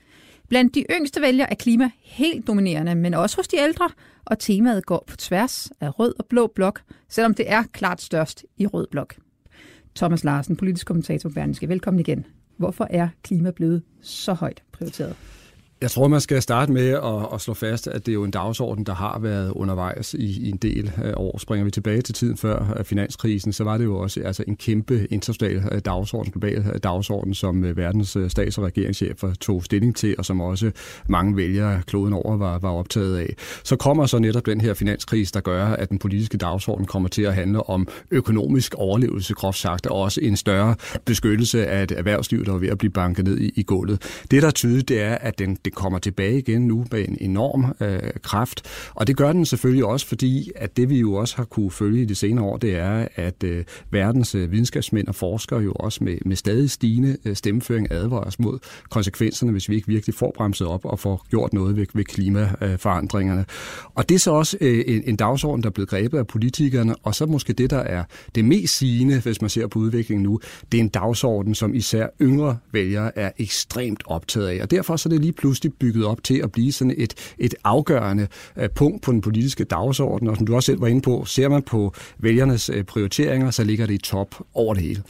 Blandt 0.53 0.75
de 0.75 0.85
yngste 0.91 1.21
vælgere 1.21 1.51
er 1.51 1.55
klima 1.55 1.91
helt 2.03 2.47
dominerende, 2.47 2.95
men 2.95 3.15
også 3.15 3.37
hos 3.37 3.49
de 3.49 3.57
ældre, 3.57 3.91
og 4.25 4.39
temaet 4.39 4.87
går 4.87 5.05
på 5.07 5.17
tværs 5.17 5.71
af 5.81 5.99
rød 5.99 6.15
og 6.19 6.27
blå 6.27 6.47
blok, 6.47 6.83
selvom 7.09 7.35
det 7.35 7.51
er 7.51 7.63
klart 7.73 8.03
størst 8.03 8.45
i 8.57 8.67
rød 8.67 8.87
blok. 8.91 9.15
Thomas 9.97 10.25
Larsen, 10.25 10.57
politisk 10.57 10.87
kommentator 10.87 11.29
på 11.29 11.35
Berlingske. 11.35 11.69
Velkommen 11.69 12.01
igen. 12.01 12.27
Hvorfor 12.57 12.87
er 12.91 13.09
klima 13.23 13.51
blevet 13.51 13.83
så 14.03 14.33
højt 14.33 14.63
prioriteret? 14.73 15.17
Jeg 15.83 15.91
tror, 15.91 16.09
man 16.09 16.21
skal 16.21 16.43
starte 16.43 16.73
med 16.73 16.89
at, 16.89 17.35
at 17.35 17.41
slå 17.41 17.55
fast, 17.55 17.87
at 17.87 18.07
det 18.07 18.13
er 18.13 18.15
jo 18.15 18.25
en 18.25 18.31
dagsorden, 18.31 18.87
der 18.87 18.95
har 18.95 19.19
været 19.19 19.51
undervejs 19.51 20.15
i, 20.15 20.47
i 20.47 20.51
en 20.51 20.57
del 20.57 20.93
øh, 21.05 21.13
år. 21.17 21.39
Springer 21.39 21.65
vi 21.65 21.71
tilbage 21.71 22.03
til 22.03 22.15
tiden 22.15 22.37
før 22.37 22.75
øh, 22.79 22.85
finanskrisen, 22.85 23.53
så 23.53 23.65
var 23.65 23.79
det 23.79 23.85
jo 23.85 23.99
også 23.99 24.21
altså 24.25 24.45
en 24.49 24.57
kæmpe 24.57 25.07
international 25.11 25.63
øh, 25.73 25.81
dagsorden, 25.85 26.33
global 26.33 26.81
dagsorden, 26.83 27.35
som 27.35 27.77
verdens 27.77 28.17
stats- 28.29 28.59
og 28.59 28.65
regeringschefer 28.65 29.35
tog 29.35 29.65
stilling 29.65 29.97
til, 29.97 30.15
og 30.19 30.25
som 30.25 30.41
også 30.41 30.71
mange 31.09 31.37
vælgere 31.37 31.83
kloden 31.87 32.13
over 32.13 32.37
var, 32.37 32.59
var 32.59 32.71
optaget 32.71 33.19
af. 33.19 33.35
Så 33.65 33.77
kommer 33.77 34.07
så 34.07 34.19
netop 34.19 34.47
den 34.47 34.61
her 34.61 34.75
finanskrise, 34.75 35.33
der 35.33 35.41
gør, 35.41 35.67
at 35.67 35.91
den 35.91 35.99
politiske 35.99 36.39
dagsorden 36.39 36.87
kommer 36.87 37.09
til 37.09 37.23
at 37.23 37.35
handle 37.35 37.71
om 37.71 37.89
økonomisk 38.11 38.75
overlevelse, 38.75 39.35
groft 39.35 39.59
sagt, 39.59 39.87
og 39.87 40.01
også 40.01 40.21
en 40.21 40.37
større 40.37 40.75
beskyttelse 41.05 41.67
af 41.67 41.83
et 41.83 41.91
erhvervsliv, 41.91 42.45
der 42.45 42.55
er 42.55 42.59
ved 42.59 42.69
at 42.69 42.79
blive 42.79 42.91
banket 42.91 43.25
ned 43.25 43.39
i, 43.39 43.53
i 43.57 43.63
gulvet. 43.63 44.23
Det, 44.31 44.43
der 44.43 44.49
er 44.49 44.53
tydeligt, 44.53 44.89
det 44.89 45.03
er, 45.03 45.15
at 45.15 45.39
den, 45.39 45.59
det 45.65 45.72
kommer 45.75 45.99
tilbage 45.99 46.39
igen 46.39 46.67
nu 46.67 46.85
med 46.93 47.09
en 47.09 47.17
enorm 47.21 47.65
øh, 47.81 48.01
kraft. 48.23 48.63
Og 48.95 49.07
det 49.07 49.17
gør 49.17 49.33
den 49.33 49.47
selvfølgelig 49.47 49.85
også, 49.85 50.07
fordi 50.07 50.51
at 50.57 50.77
det 50.77 50.91
vi 50.91 50.99
jo 50.99 51.15
også 51.15 51.37
har 51.37 51.45
kunne 51.45 51.71
følge 51.71 52.03
i 52.03 52.05
de 52.05 52.15
senere 52.15 52.45
år, 52.45 52.57
det 52.57 52.77
er, 52.77 53.09
at 53.17 53.45
øh, 53.45 53.65
verdens 53.91 54.35
øh, 54.35 54.53
videnskabsmænd 54.53 55.09
og 55.09 55.15
forskere 55.15 55.61
jo 55.61 55.73
også 55.73 56.05
med, 56.05 56.19
med 56.27 56.37
stadig 56.37 56.71
stigende 56.71 57.17
øh, 57.25 57.37
stemmeføring 57.37 57.93
advarer 57.93 58.25
os 58.25 58.39
mod 58.39 58.59
konsekvenserne, 58.91 59.53
hvis 59.53 59.69
vi 59.69 59.75
ikke 59.75 59.89
virkelig 59.89 60.15
får 60.15 60.33
bremset 60.37 60.67
op 60.67 60.85
og 60.85 60.99
får 60.99 61.27
gjort 61.31 61.53
noget 61.53 61.77
ved, 61.77 61.87
ved 61.95 62.05
klimaforandringerne. 62.05 63.45
Og 63.95 64.09
det 64.09 64.15
er 64.15 64.19
så 64.19 64.31
også 64.31 64.57
øh, 64.61 64.85
en, 64.87 65.03
en 65.07 65.17
dagsorden, 65.17 65.63
der 65.63 65.69
er 65.69 65.73
blevet 65.73 65.89
grebet 65.89 66.19
af 66.19 66.27
politikerne, 66.27 66.97
og 67.03 67.15
så 67.15 67.27
måske 67.27 67.53
det, 67.53 67.71
der 67.71 67.79
er 67.79 68.05
det 68.35 68.45
mest 68.45 68.77
sigende, 68.77 69.21
hvis 69.21 69.41
man 69.41 69.51
ser 69.51 69.67
på 69.67 69.79
udviklingen 69.79 70.23
nu, 70.23 70.41
det 70.73 70.79
er 70.79 70.83
en 70.83 70.89
dagsorden, 70.89 71.55
som 71.55 71.75
især 71.75 72.07
yngre 72.21 72.59
vælgere 72.73 73.19
er 73.19 73.31
ekstremt 73.39 74.03
optaget 74.07 74.49
af. 74.49 74.63
Og 74.63 74.71
derfor 74.71 74.97
så 74.97 75.09
er 75.09 75.11
det 75.11 75.21
lige 75.21 75.33
pludselig 75.33 75.62
pludselig 75.63 75.79
bygget 75.79 76.07
op 76.07 76.25
til 76.25 76.41
at 76.43 76.53
blive 76.53 76.73
sådan 76.73 76.95
et, 76.99 77.35
et 77.39 77.55
afgørende 77.65 78.27
øh, 78.57 78.69
punkt 78.71 79.03
på 79.03 79.13
den 79.13 79.21
politiske 79.21 79.65
dagsorden. 79.65 80.29
Og 80.29 80.37
som 80.37 80.47
du 80.47 80.55
også 80.55 80.67
selv 80.67 80.81
var 80.81 80.87
inde 80.87 81.01
på, 81.01 81.25
ser 81.25 81.49
man 81.49 81.63
på 81.63 81.95
vælgernes 82.19 82.71
øh, 82.71 82.85
prioriteringer, 82.85 83.51
så 83.51 83.65
ligger 83.65 83.87
det 83.87 83.95
i 83.95 83.99
top 83.99 84.35
over 84.55 84.75
det 84.75 84.83
hele. 84.83 85.03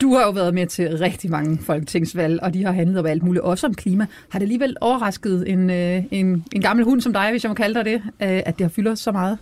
Du 0.00 0.14
har 0.14 0.24
jo 0.24 0.30
været 0.30 0.54
med 0.54 0.66
til 0.66 0.98
rigtig 0.98 1.30
mange 1.30 1.58
folketingsvalg, 1.58 2.42
og 2.42 2.54
de 2.54 2.64
har 2.64 2.72
handlet 2.72 2.98
om 2.98 3.06
alt 3.06 3.22
muligt, 3.22 3.44
også 3.44 3.66
om 3.66 3.74
klima. 3.74 4.06
Har 4.28 4.38
det 4.38 4.44
alligevel 4.44 4.76
overrasket 4.80 5.48
en, 5.48 5.70
øh, 5.70 6.02
en, 6.10 6.44
en 6.52 6.60
gammel 6.60 6.84
hund 6.84 7.00
som 7.00 7.12
dig, 7.12 7.30
hvis 7.30 7.44
jeg 7.44 7.50
må 7.50 7.54
kalde 7.54 7.74
dig 7.74 7.84
det, 7.84 8.02
at 8.18 8.58
det 8.58 8.64
har 8.64 8.68
fyldt 8.68 8.98
så 8.98 9.12
meget? 9.12 9.38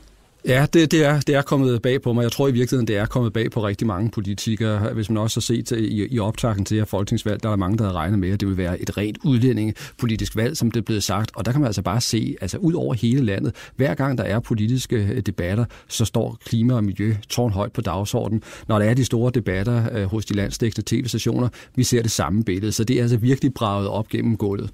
Ja, 0.47 0.67
det, 0.73 0.91
det, 0.91 1.05
er, 1.05 1.21
det 1.21 1.35
er 1.35 1.43
kommet 1.43 1.83
bag 1.83 2.03
på 2.03 2.13
mig. 2.13 2.23
Jeg 2.23 2.33
tror 2.33 2.49
i 2.49 2.53
virkeligheden, 2.53 2.87
det 2.87 2.97
er 2.97 3.07
kommet 3.07 3.33
bag 3.33 3.51
på 3.51 3.67
rigtig 3.67 3.87
mange 3.87 4.11
politikere. 4.11 4.93
Hvis 4.95 5.11
man 5.11 5.19
også 5.19 5.37
har 5.37 5.41
set 5.41 5.73
øh, 5.73 5.79
i, 5.79 6.15
i 6.15 6.19
optakten 6.19 6.65
til 6.65 6.77
her 6.77 6.85
folketingsvalg, 6.85 7.43
der 7.43 7.51
er 7.51 7.57
mange, 7.57 7.79
der 7.79 7.85
havde 7.85 7.97
regnet 7.97 8.19
med, 8.19 8.31
at 8.31 8.41
det 8.41 8.49
vil 8.49 8.57
være 8.57 8.81
et 8.81 8.97
rent 8.97 9.19
udlændingepolitisk 9.25 10.37
valg, 10.37 10.57
som 10.57 10.71
det 10.71 10.81
er 10.81 10.85
blevet 10.85 11.03
sagt. 11.03 11.31
Og 11.35 11.45
der 11.45 11.53
kan 11.53 11.61
man 11.61 11.67
altså 11.67 11.83
bare 11.83 12.01
se, 12.01 12.37
altså 12.41 12.59
ud 12.59 12.73
over 12.73 12.95
hele 12.95 13.25
landet, 13.25 13.55
hver 13.77 13.95
gang 13.95 14.19
der 14.19 14.25
er 14.25 14.41
politiske 14.41 14.97
øh, 14.97 15.21
debatter, 15.21 15.65
så 15.89 16.05
står 16.05 16.39
klima 16.45 16.75
og 16.75 16.85
miljø 16.85 17.15
tårnhøjt 17.29 17.73
på 17.73 17.81
dagsordenen. 17.81 18.43
Når 18.69 18.79
der 18.79 18.87
er 18.87 18.95
de 18.95 19.05
store 19.05 19.31
debatter 19.35 19.85
øh, 19.93 20.05
hos 20.05 20.25
de 20.25 20.35
landsdækkende 20.35 20.87
tv-stationer, 20.87 21.49
vi 21.75 21.85
ser 21.85 22.03
det 22.03 22.11
samme 22.11 22.45
billede. 22.45 22.73
Så 22.73 22.85
det 22.85 22.97
er 22.97 23.03
altså 23.03 23.17
virkelig 23.17 23.55
braget 23.55 23.89
op 23.89 24.09
gennem 24.09 24.37
gulvet. 24.37 24.71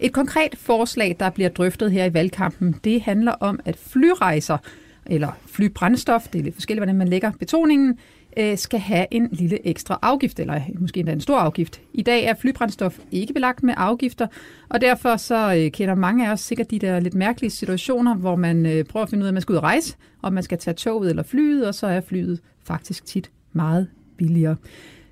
Et 0.00 0.12
konkret 0.12 0.54
forslag, 0.58 1.16
der 1.20 1.30
bliver 1.30 1.48
drøftet 1.48 1.92
her 1.92 2.04
i 2.04 2.14
valgkampen, 2.14 2.74
det 2.84 3.02
handler 3.02 3.32
om, 3.32 3.60
at 3.64 3.76
flyrejser 3.76 4.56
eller 5.06 5.28
flybrændstof, 5.46 6.28
det 6.28 6.38
er 6.38 6.42
lidt 6.42 6.54
forskelligt, 6.54 6.80
hvordan 6.80 6.96
man 6.96 7.08
lægger 7.08 7.32
betoningen, 7.38 7.98
øh, 8.36 8.58
skal 8.58 8.80
have 8.80 9.06
en 9.10 9.28
lille 9.32 9.66
ekstra 9.66 9.98
afgift, 10.02 10.40
eller 10.40 10.60
måske 10.78 11.00
endda 11.00 11.12
en 11.12 11.20
stor 11.20 11.38
afgift. 11.38 11.80
I 11.92 12.02
dag 12.02 12.24
er 12.24 12.34
flybrændstof 12.34 12.98
ikke 13.10 13.34
belagt 13.34 13.62
med 13.62 13.74
afgifter, 13.76 14.26
og 14.68 14.80
derfor 14.80 15.16
så 15.16 15.54
øh, 15.58 15.70
kender 15.70 15.94
mange 15.94 16.28
af 16.28 16.32
os 16.32 16.40
sikkert 16.40 16.70
de 16.70 16.78
der 16.78 17.00
lidt 17.00 17.14
mærkelige 17.14 17.50
situationer, 17.50 18.14
hvor 18.14 18.36
man 18.36 18.66
øh, 18.66 18.84
prøver 18.84 19.04
at 19.04 19.10
finde 19.10 19.22
ud 19.22 19.26
af, 19.26 19.30
at 19.30 19.34
man 19.34 19.42
skal 19.42 19.52
ud 19.52 19.56
og 19.56 19.62
rejse, 19.62 19.96
og 20.22 20.32
man 20.32 20.42
skal 20.42 20.58
tage 20.58 20.74
toget 20.74 21.10
eller 21.10 21.22
flyet, 21.22 21.66
og 21.66 21.74
så 21.74 21.86
er 21.86 22.00
flyet 22.00 22.40
faktisk 22.64 23.04
tit 23.04 23.30
meget 23.52 23.88
billigere. 24.16 24.56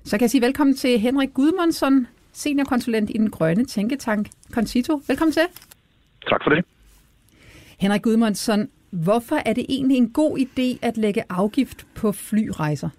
Så 0.03 0.17
kan 0.17 0.21
jeg 0.21 0.29
sige 0.29 0.41
velkommen 0.41 0.75
til 0.75 0.99
Henrik 0.99 1.33
Gudmundsson, 1.33 2.07
seniorkonsulent 2.33 3.09
i 3.09 3.17
den 3.17 3.29
grønne 3.29 3.65
tænketank 3.65 4.29
Concito. 4.51 5.01
Velkommen 5.07 5.33
til. 5.33 5.43
Tak 6.29 6.43
for 6.43 6.49
det. 6.49 6.65
Henrik 7.79 8.01
Gudmundsson, 8.01 8.69
Hvorfor 8.91 9.35
er 9.45 9.53
det 9.53 9.65
egentlig 9.69 9.97
en 9.97 10.09
god 10.09 10.37
idé 10.37 10.87
at 10.87 10.97
lægge 10.97 11.23
afgift 11.29 11.87
på 11.95 12.11
flyrejser? 12.11 12.89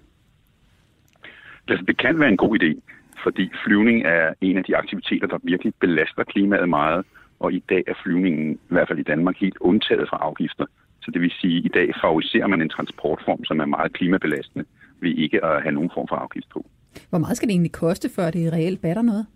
Altså, 1.68 1.84
det 1.84 1.98
kan 1.98 2.18
være 2.20 2.28
en 2.28 2.36
god 2.36 2.58
idé, 2.58 2.80
fordi 3.22 3.50
flyvning 3.64 4.02
er 4.02 4.34
en 4.40 4.56
af 4.56 4.64
de 4.64 4.76
aktiviteter, 4.76 5.26
der 5.26 5.38
virkelig 5.42 5.74
belaster 5.80 6.24
klimaet 6.24 6.68
meget, 6.68 7.06
og 7.40 7.52
i 7.52 7.64
dag 7.68 7.84
er 7.86 7.94
flyvningen, 8.02 8.52
i 8.54 8.58
hvert 8.68 8.88
fald 8.88 8.98
i 8.98 9.02
Danmark, 9.02 9.36
helt 9.36 9.56
undtaget 9.60 10.08
fra 10.08 10.16
afgifter. 10.16 10.66
Så 11.02 11.10
det 11.10 11.20
vil 11.20 11.30
sige, 11.40 11.58
at 11.58 11.64
i 11.64 11.68
dag 11.68 11.94
favoriserer 12.02 12.46
man 12.46 12.62
en 12.62 12.68
transportform, 12.68 13.44
som 13.44 13.60
er 13.60 13.64
meget 13.64 13.92
klimabelastende, 13.92 14.64
ved 15.00 15.14
ikke 15.16 15.44
at 15.44 15.62
have 15.62 15.72
nogen 15.72 15.90
form 15.94 16.08
for 16.08 16.16
afgift 16.16 16.48
på. 16.48 16.66
Hvor 17.10 17.18
meget 17.18 17.36
skal 17.36 17.48
det 17.48 17.52
egentlig 17.52 17.72
koste, 17.72 18.08
før 18.16 18.30
det 18.30 18.52
reelt 18.52 18.80
batter 18.82 19.02
noget? 19.02 19.26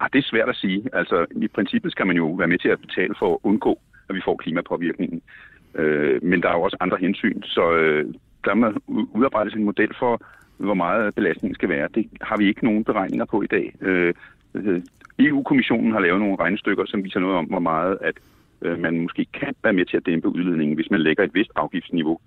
Ah, 0.00 0.08
det 0.12 0.18
er 0.18 0.22
svært 0.22 0.48
at 0.48 0.56
sige. 0.56 0.88
Altså, 0.92 1.26
i 1.42 1.48
princippet 1.48 1.92
skal 1.92 2.06
man 2.06 2.16
jo 2.16 2.26
være 2.26 2.48
med 2.48 2.58
til 2.58 2.68
at 2.68 2.80
betale 2.80 3.14
for 3.18 3.34
at 3.34 3.38
undgå 3.42 3.80
at 4.08 4.14
vi 4.14 4.20
får 4.24 4.36
klimapåvirkningen. 4.36 5.22
Øh, 5.74 6.22
men 6.22 6.42
der 6.42 6.48
er 6.48 6.52
jo 6.52 6.62
også 6.62 6.76
andre 6.80 6.96
hensyn, 7.00 7.42
så 7.42 7.72
øh, 7.72 8.14
der 8.44 8.54
må 8.54 8.72
udarbejdes 8.88 9.54
en 9.54 9.64
model 9.64 9.94
for, 9.98 10.22
hvor 10.56 10.74
meget 10.74 11.14
belastningen 11.14 11.54
skal 11.54 11.68
være. 11.68 11.88
Det 11.94 12.08
har 12.20 12.36
vi 12.36 12.48
ikke 12.48 12.64
nogen 12.64 12.84
beregninger 12.84 13.24
på 13.24 13.42
i 13.42 13.46
dag. 13.46 13.74
Øh, 13.80 14.14
EU-kommissionen 15.18 15.90
e 15.90 15.92
har 15.92 16.00
lavet 16.00 16.20
nogle 16.20 16.36
regnestykker, 16.36 16.84
som 16.86 17.04
viser 17.04 17.20
noget 17.20 17.36
om, 17.36 17.44
hvor 17.44 17.58
meget 17.58 17.98
at 18.00 18.14
øh, 18.62 18.78
man 18.78 19.00
måske 19.00 19.26
kan 19.32 19.54
være 19.62 19.72
med 19.72 19.86
til 19.86 19.96
at 19.96 20.06
dæmpe 20.06 20.28
udledningen, 20.28 20.74
hvis 20.76 20.90
man 20.90 21.00
lægger 21.00 21.24
et 21.24 21.34
vist 21.34 21.50
afgiftsniveau. 21.56 22.18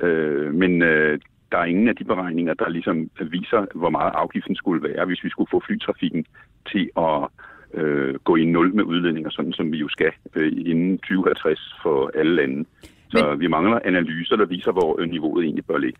Øh, 0.00 0.54
men 0.54 0.82
øh, 0.82 1.18
der 1.52 1.58
er 1.58 1.64
ingen 1.64 1.88
af 1.88 1.96
de 1.96 2.04
beregninger, 2.04 2.54
der 2.54 2.68
ligesom 2.68 3.10
viser, 3.20 3.66
hvor 3.74 3.90
meget 3.90 4.12
afgiften 4.14 4.56
skulle 4.56 4.82
være, 4.88 5.04
hvis 5.04 5.24
vi 5.24 5.30
skulle 5.30 5.50
få 5.50 5.62
flytrafikken 5.66 6.26
til 6.72 6.90
at 6.96 7.28
øh, 7.74 8.14
gå 8.14 8.36
i 8.36 8.44
nul 8.44 8.74
med 8.74 8.84
udledninger, 8.84 9.30
sådan 9.30 9.52
som 9.52 9.72
vi 9.72 9.78
jo 9.78 9.88
skal 9.88 10.12
øh, 10.34 10.52
inden 10.66 10.98
2050 10.98 11.74
for 11.82 12.10
alle 12.14 12.34
lande. 12.34 12.64
Så 13.10 13.28
Men... 13.30 13.40
vi 13.40 13.46
mangler 13.46 13.78
analyser, 13.84 14.36
der 14.36 14.46
viser, 14.46 14.72
hvor 14.72 15.00
øh, 15.00 15.10
niveauet 15.10 15.44
egentlig 15.44 15.64
bør 15.64 15.78
ligge. 15.78 15.98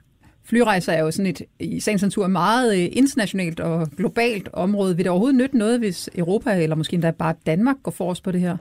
Flyrejser 0.48 0.92
er 0.92 1.02
jo 1.02 1.10
sådan 1.10 1.30
et, 1.30 1.42
i 1.60 1.80
sagens 1.80 2.02
natur, 2.02 2.26
meget 2.26 2.78
øh, 2.78 2.84
internationalt 2.92 3.60
og 3.60 3.86
globalt 3.96 4.48
område. 4.52 4.96
Vil 4.96 5.04
det 5.04 5.10
overhovedet 5.10 5.38
nytte 5.38 5.58
noget, 5.58 5.78
hvis 5.78 6.10
Europa, 6.18 6.62
eller 6.62 6.76
måske 6.76 6.94
endda 6.94 7.10
bare 7.10 7.34
Danmark, 7.46 7.76
går 7.82 7.90
forrest 7.90 8.24
på 8.24 8.32
det 8.32 8.40
her? 8.40 8.56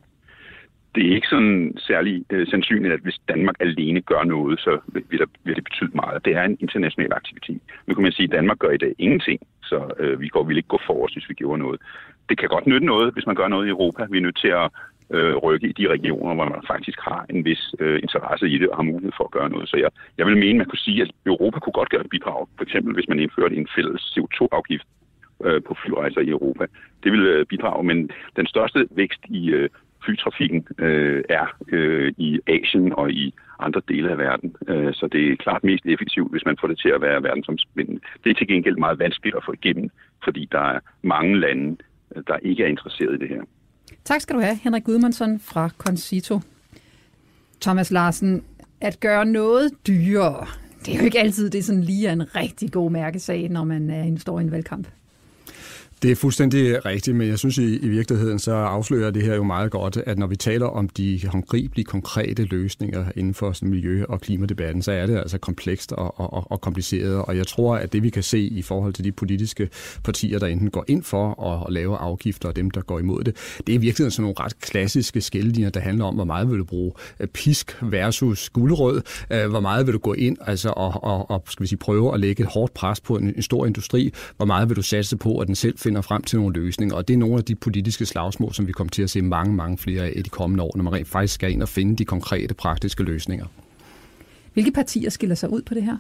Det 0.96 1.06
er 1.08 1.16
ikke 1.16 1.28
sådan 1.28 1.74
særlig 1.78 2.26
øh, 2.30 2.48
sandsynligt, 2.48 2.94
at 2.94 3.00
hvis 3.00 3.20
Danmark 3.28 3.56
alene 3.60 4.02
gør 4.02 4.24
noget, 4.24 4.60
så 4.60 4.80
vil, 4.88 5.20
der, 5.20 5.26
vil 5.44 5.56
det 5.56 5.64
betyde 5.64 5.92
meget. 5.94 6.26
Det 6.26 6.36
er 6.36 6.44
en 6.44 6.58
international 6.60 7.14
aktivitet. 7.14 7.62
Nu 7.88 7.94
kan 7.94 8.04
man 8.04 8.12
sige, 8.12 8.24
at 8.24 8.32
Danmark 8.32 8.60
gør 8.60 8.72
i 8.72 8.78
dag 8.78 8.94
ingenting, 8.98 9.40
så 9.64 9.94
øh, 10.00 10.22
vi 10.22 10.28
går, 10.28 10.44
vil 10.44 10.58
ikke 10.58 10.70
gå 10.70 10.80
forrest, 10.88 11.16
hvis 11.16 11.30
vi 11.30 11.34
gjorde 11.34 11.60
noget 11.60 11.82
det 12.30 12.38
kan 12.38 12.50
godt 12.50 12.68
nytte 12.68 12.86
noget, 12.86 13.14
hvis 13.14 13.26
man 13.26 13.36
gør 13.36 13.48
noget 13.48 13.66
i 13.68 13.70
Europa. 13.70 14.06
Vi 14.10 14.18
er 14.18 14.22
nødt 14.22 14.38
til 14.38 14.48
at 14.48 14.70
øh, 15.16 15.36
rykke 15.36 15.68
i 15.68 15.72
de 15.72 15.88
regioner, 15.88 16.36
hvor 16.36 16.46
man 16.46 16.64
faktisk 16.68 17.00
har 17.02 17.26
en 17.30 17.46
vis 17.46 17.76
øh, 17.80 18.00
interesse 18.04 18.50
i 18.50 18.58
det 18.58 18.70
og 18.70 18.76
har 18.76 18.84
mulighed 18.84 19.12
for 19.18 19.24
at 19.24 19.32
gøre 19.32 19.50
noget. 19.50 19.70
Så 19.70 19.78
jeg, 19.78 19.90
jeg 20.18 20.26
vil 20.26 20.38
mene, 20.38 20.58
man 20.58 20.68
kunne 20.70 20.86
sige, 20.88 21.02
at 21.02 21.12
Europa 21.26 21.60
kunne 21.60 21.74
godt 21.80 21.90
gøre 21.90 22.02
et 22.02 22.10
bidrag. 22.10 22.48
For 22.58 22.64
eksempel 22.64 22.94
hvis 22.94 23.10
man 23.10 23.20
indførte 23.20 23.56
en 23.56 23.68
fælles 23.76 24.02
CO2-afgift 24.02 24.88
øh, 25.46 25.62
på 25.68 25.76
flyrejser 25.86 26.22
i 26.22 26.30
Europa. 26.30 26.66
Det 27.04 27.12
vil 27.12 27.26
øh, 27.26 27.46
bidrage, 27.46 27.84
men 27.84 28.10
den 28.36 28.48
største 28.48 28.88
vækst 28.92 29.22
i 29.30 29.50
øh, 29.50 29.70
flytrafikken 30.06 30.68
øh, 30.78 31.24
er 31.30 31.46
øh, 31.72 32.14
i 32.18 32.40
Asien 32.48 32.94
og 32.94 33.12
i 33.12 33.34
andre 33.60 33.82
dele 33.88 34.10
af 34.12 34.18
verden. 34.18 34.56
Øh, 34.68 34.94
så 34.94 35.08
det 35.12 35.32
er 35.32 35.36
klart 35.36 35.64
mest 35.64 35.86
effektivt, 35.86 36.32
hvis 36.32 36.46
man 36.46 36.58
får 36.60 36.68
det 36.68 36.80
til 36.80 36.90
at 36.90 37.02
være 37.02 37.24
verdensomspændende. 37.24 38.02
Det 38.24 38.30
er 38.30 38.34
til 38.34 38.48
gengæld 38.48 38.78
meget 38.78 39.00
vanskeligt 39.00 39.36
at 39.36 39.44
få 39.46 39.54
igennem, 39.54 39.90
fordi 40.24 40.48
der 40.52 40.60
er 40.60 40.80
mange 41.02 41.40
lande, 41.40 41.78
der 42.28 42.38
ikke 42.38 42.64
er 42.64 42.68
interesseret 42.68 43.16
i 43.16 43.18
det 43.18 43.30
her. 43.30 43.42
Tak 44.06 44.22
skal 44.22 44.36
du 44.36 44.42
have, 44.42 44.56
Henrik 44.56 44.84
Gudmundsson 44.84 45.40
fra 45.40 45.70
Concito. 45.78 46.40
Thomas 47.62 47.92
Larsen, 47.92 48.44
at 48.82 49.00
gøre 49.00 49.26
noget 49.26 49.72
dyrere, 49.88 50.48
det 50.86 50.94
er 50.94 50.98
jo 51.00 51.06
ikke 51.06 51.20
altid 51.20 51.50
det 51.50 51.66
sådan 51.66 51.84
lige 51.84 52.12
en 52.12 52.36
rigtig 52.36 52.72
god 52.72 52.92
mærkesag, 52.92 53.50
når 53.50 53.64
man 53.64 53.90
er 53.90 54.04
en, 54.04 54.18
står 54.18 54.40
i 54.40 54.44
en 54.44 54.52
valgkamp. 54.52 54.88
Det 56.02 56.12
er 56.12 56.16
fuldstændig 56.16 56.86
rigtigt, 56.86 57.18
men 57.18 57.28
jeg 57.28 57.40
synes 57.40 57.58
i, 57.58 57.78
i 57.78 57.88
virkeligheden, 57.88 58.40
så 58.40 58.52
afslører 58.52 59.12
det 59.12 59.24
her 59.24 59.36
jo 59.36 59.44
meget 59.44 59.72
godt, 59.72 59.98
at 60.06 60.18
når 60.18 60.28
vi 60.28 60.36
taler 60.36 60.66
om 60.66 60.90
de 60.90 61.22
håndgribelige, 61.28 61.86
konkrete 61.86 62.44
løsninger 62.44 63.06
inden 63.16 63.34
for 63.34 63.52
sådan 63.52 63.70
miljø- 63.70 64.06
og 64.10 64.22
klimadebatten, 64.22 64.82
så 64.82 64.92
er 64.92 65.06
det 65.06 65.18
altså 65.18 65.38
komplekst 65.38 65.92
og, 65.92 66.20
og, 66.20 66.52
og 66.52 66.62
kompliceret. 66.62 67.16
Og 67.16 67.38
jeg 67.38 67.48
tror, 67.48 67.76
at 67.76 67.94
det 67.94 68.04
vi 68.04 68.10
kan 68.10 68.24
se 68.24 68.40
i 68.40 68.62
forhold 68.62 68.94
til 68.94 69.04
de 69.04 69.12
politiske 69.12 69.70
partier, 70.04 70.40
der 70.40 70.48
enten 70.48 70.70
går 70.70 70.86
ind 70.88 71.04
for 71.04 71.44
at, 71.68 71.74
lave 71.74 71.98
afgifter, 71.98 72.50
og 72.50 72.56
dem, 72.56 72.72
der 72.72 72.82
går 72.82 73.00
imod 73.00 73.24
det, 73.24 73.36
det 73.58 73.70
er 73.70 73.78
i 73.78 73.82
virkeligheden 73.82 74.12
sådan 74.12 74.22
nogle 74.22 74.36
ret 74.40 74.60
klassiske 74.60 75.22
skældlinjer, 75.22 75.70
der 75.70 75.80
handler 75.80 76.06
om, 76.06 76.16
hvor 76.16 76.26
meget 76.26 76.50
vil 76.50 76.60
du 76.60 76.64
bruge 76.64 76.92
øh, 77.20 77.28
pisk 77.28 77.78
versus 77.82 78.50
guldrød, 78.50 79.02
øh, 79.32 79.50
hvor 79.50 79.60
meget 79.60 79.86
vil 79.86 79.94
du 79.94 80.00
gå 80.00 80.14
ind 80.14 80.38
altså, 80.42 80.70
og, 80.70 81.04
og, 81.04 81.32
og 81.32 81.44
skal 81.50 81.64
vi 81.64 81.68
sige, 81.68 81.80
prøve 81.80 82.14
at 82.14 82.20
lægge 82.20 82.44
et 82.44 82.50
hårdt 82.50 82.74
pres 82.74 83.00
på 83.00 83.16
en, 83.18 83.34
en 83.36 83.42
stor 83.42 83.66
industri, 83.66 84.14
hvor 84.38 84.46
meget 84.46 84.70
vil 84.70 84.76
du 84.76 84.82
satse 84.82 85.18
på, 85.18 85.38
at 85.40 85.48
den 85.48 85.56
selv 85.56 85.78
finder 85.88 86.02
frem 86.02 86.24
til 86.24 86.40
nogle 86.40 86.54
løsninger. 86.54 86.96
Og 86.96 87.08
det 87.08 87.14
er 87.14 87.18
nogle 87.18 87.38
af 87.38 87.44
de 87.44 87.56
politiske 87.56 88.06
slagsmål, 88.06 88.54
som 88.54 88.68
vi 88.68 88.72
kommer 88.72 88.92
til 88.92 89.02
at 89.02 89.10
se 89.10 89.22
mange, 89.22 89.54
mange 89.56 89.78
flere 89.78 90.04
af 90.04 90.14
i 90.16 90.22
de 90.22 90.30
kommende 90.30 90.64
år, 90.64 90.72
når 90.76 90.84
man 90.84 90.94
rent 90.94 91.08
faktisk 91.08 91.34
skal 91.34 91.52
ind 91.52 91.62
og 91.62 91.70
finde 91.70 91.96
de 91.96 92.06
konkrete, 92.06 92.54
praktiske 92.54 93.04
løsninger. 93.04 93.46
Hvilke 94.54 94.72
partier 94.72 95.10
skiller 95.10 95.36
sig 95.36 95.50
ud 95.50 95.62
på 95.62 95.74
det 95.74 95.84
her? 95.84 95.98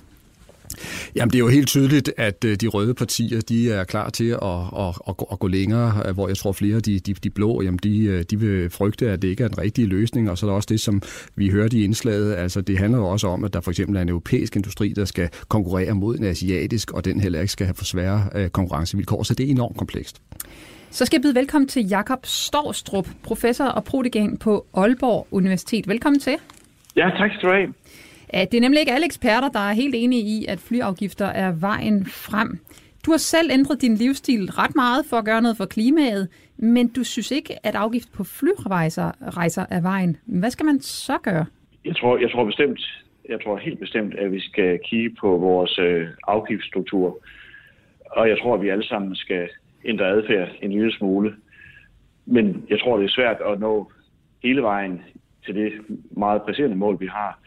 Jamen, 1.15 1.29
det 1.29 1.35
er 1.35 1.39
jo 1.39 1.47
helt 1.47 1.67
tydeligt, 1.67 2.11
at 2.17 2.45
øh, 2.45 2.55
de 2.55 2.67
røde 2.67 2.93
partier, 2.93 3.41
de 3.41 3.71
er 3.71 3.83
klar 3.83 4.09
til 4.09 4.29
at, 4.29 4.59
at, 4.77 4.95
at, 5.07 5.15
at 5.31 5.39
gå 5.39 5.47
længere, 5.47 6.03
øh, 6.05 6.13
hvor 6.13 6.27
jeg 6.27 6.37
tror 6.37 6.51
flere, 6.51 6.79
de, 6.79 6.99
de, 6.99 7.13
de 7.13 7.29
blå, 7.29 7.61
jamen, 7.61 7.79
de, 7.83 8.03
øh, 8.03 8.23
de 8.29 8.39
vil 8.39 8.69
frygte, 8.69 9.09
at 9.09 9.21
det 9.21 9.27
ikke 9.27 9.43
er 9.43 9.47
den 9.47 9.57
rigtige 9.57 9.87
løsning, 9.87 10.29
og 10.29 10.37
så 10.37 10.45
er 10.45 10.49
der 10.49 10.55
også 10.55 10.67
det, 10.71 10.79
som 10.79 11.01
vi 11.35 11.49
hørte 11.49 11.77
i 11.77 11.83
indslaget, 11.83 12.35
altså 12.35 12.61
det 12.61 12.77
handler 12.77 12.97
jo 12.97 13.07
også 13.07 13.27
om, 13.27 13.43
at 13.43 13.53
der 13.53 13.61
for 13.61 13.71
eksempel 13.71 13.97
er 13.97 14.01
en 14.01 14.09
europæisk 14.09 14.55
industri, 14.55 14.89
der 14.89 15.05
skal 15.05 15.29
konkurrere 15.47 15.93
mod 15.93 16.17
en 16.17 16.23
asiatisk, 16.23 16.91
og 16.91 17.05
den 17.05 17.19
heller 17.19 17.39
ikke 17.41 17.51
skal 17.51 17.65
have 17.65 17.75
for 17.75 17.85
svære 17.85 18.49
konkurrencevilkår, 18.49 19.23
så 19.23 19.33
det 19.33 19.45
er 19.45 19.49
enormt 19.49 19.77
komplekst. 19.77 20.21
Så 20.89 21.05
skal 21.05 21.17
jeg 21.17 21.21
byde 21.21 21.35
velkommen 21.35 21.67
til 21.67 21.87
Jakob 21.87 22.25
Storstrup, 22.25 23.07
professor 23.23 23.65
og 23.65 23.83
prodegan 23.83 24.37
på 24.37 24.65
Aalborg 24.73 25.27
Universitet. 25.31 25.87
Velkommen 25.87 26.19
til. 26.19 26.35
Ja, 26.95 27.09
tak 27.17 27.31
skal 27.37 27.49
du 27.49 27.53
have. 27.53 27.73
Det 28.33 28.53
er 28.53 28.61
nemlig 28.61 28.79
ikke 28.79 28.91
alle 28.91 29.05
eksperter, 29.05 29.49
der 29.49 29.59
er 29.59 29.73
helt 29.73 29.95
enige 29.95 30.21
i, 30.21 30.45
at 30.45 30.59
flyafgifter 30.59 31.25
er 31.25 31.51
vejen 31.51 32.05
frem. 32.05 32.59
Du 33.05 33.11
har 33.11 33.17
selv 33.17 33.51
ændret 33.51 33.81
din 33.81 33.95
livsstil 33.95 34.51
ret 34.51 34.75
meget 34.75 35.05
for 35.09 35.17
at 35.17 35.25
gøre 35.25 35.41
noget 35.41 35.57
for 35.57 35.65
klimaet, 35.65 36.29
men 36.57 36.87
du 36.87 37.03
synes 37.03 37.31
ikke, 37.31 37.65
at 37.65 37.75
afgift 37.75 38.13
på 38.13 38.23
flyrejser 38.23 39.37
rejser 39.37 39.65
er 39.69 39.81
vejen. 39.81 40.17
Hvad 40.25 40.51
skal 40.51 40.65
man 40.65 40.79
så 40.79 41.17
gøre? 41.17 41.45
Jeg 41.85 41.95
tror, 41.95 42.17
jeg 42.17 42.31
tror 42.31 42.45
bestemt, 42.45 42.79
jeg 43.29 43.41
tror 43.43 43.57
helt 43.57 43.79
bestemt, 43.79 44.15
at 44.15 44.31
vi 44.31 44.39
skal 44.39 44.79
kigge 44.89 45.15
på 45.19 45.37
vores 45.37 45.79
øh, 45.79 46.07
afgiftsstruktur. 46.27 47.19
Og 48.11 48.29
jeg 48.29 48.37
tror, 48.41 48.55
at 48.55 48.61
vi 48.61 48.69
alle 48.69 48.87
sammen 48.87 49.15
skal 49.15 49.49
ændre 49.85 50.07
adfærd 50.07 50.49
en 50.61 50.71
lille 50.71 50.93
smule. 50.93 51.35
Men 52.25 52.65
jeg 52.69 52.79
tror, 52.79 52.97
det 52.97 53.05
er 53.05 53.09
svært 53.15 53.37
at 53.51 53.59
nå 53.59 53.91
hele 54.43 54.61
vejen 54.61 55.01
til 55.45 55.55
det 55.55 55.71
meget 56.11 56.41
presserende 56.41 56.75
mål, 56.75 56.99
vi 56.99 57.07
har 57.07 57.39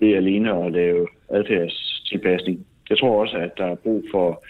ved 0.00 0.14
alene 0.14 0.64
at 0.64 0.72
lave 0.72 1.08
adfærdstilpasning. 1.30 2.66
Jeg 2.90 2.98
tror 2.98 3.20
også, 3.20 3.36
at 3.36 3.50
der 3.58 3.64
er 3.64 3.74
brug 3.74 4.04
for 4.10 4.44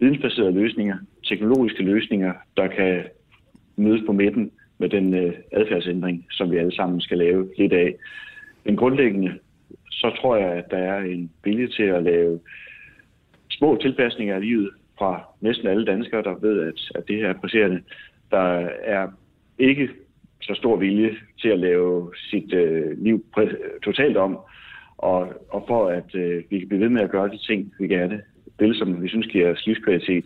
vidensbaserede 0.00 0.52
løsninger, 0.52 0.96
teknologiske 1.24 1.82
løsninger, 1.82 2.32
der 2.56 2.66
kan 2.66 3.04
mødes 3.76 4.02
på 4.06 4.12
midten 4.12 4.50
med 4.78 4.88
den 4.88 5.14
øh, 5.14 5.34
adfærdsændring, 5.52 6.26
som 6.30 6.50
vi 6.50 6.56
alle 6.56 6.74
sammen 6.74 7.00
skal 7.00 7.18
lave 7.18 7.48
lidt 7.58 7.72
af. 7.72 7.94
Men 8.64 8.76
grundlæggende, 8.76 9.38
så 9.90 10.16
tror 10.20 10.36
jeg, 10.36 10.52
at 10.52 10.70
der 10.70 10.78
er 10.78 11.00
en 11.00 11.30
vilje 11.44 11.68
til 11.68 11.82
at 11.82 12.02
lave 12.02 12.40
små 13.50 13.78
tilpasninger 13.80 14.34
af 14.34 14.40
livet 14.40 14.70
fra 14.98 15.24
næsten 15.40 15.66
alle 15.66 15.86
danskere, 15.86 16.22
der 16.22 16.34
ved, 16.34 16.60
at, 16.60 16.80
at 16.94 17.08
det 17.08 17.16
her 17.16 17.28
er 17.28 17.40
presserende. 17.40 17.82
Der 18.30 18.68
er 18.84 19.08
ikke 19.58 19.88
så 20.42 20.54
stor 20.54 20.76
vilje 20.76 21.16
til 21.40 21.48
at 21.48 21.58
lave 21.58 22.12
sit 22.16 22.54
øh, 22.54 23.02
liv 23.02 23.24
totalt 23.84 24.16
om, 24.16 24.38
og, 25.00 25.28
og 25.48 25.64
for 25.68 25.88
at 25.88 26.14
øh, 26.14 26.42
vi 26.50 26.58
kan 26.58 26.68
blive 26.68 26.80
ved 26.80 26.88
med 26.88 27.02
at 27.02 27.10
gøre 27.10 27.28
de 27.28 27.38
ting, 27.38 27.72
vi 27.78 27.88
gerne 27.88 28.20
vil, 28.58 28.74
som 28.74 29.02
vi 29.02 29.08
synes 29.08 29.26
giver 29.26 29.52
os 29.52 29.66
livskvalitet, 29.66 30.24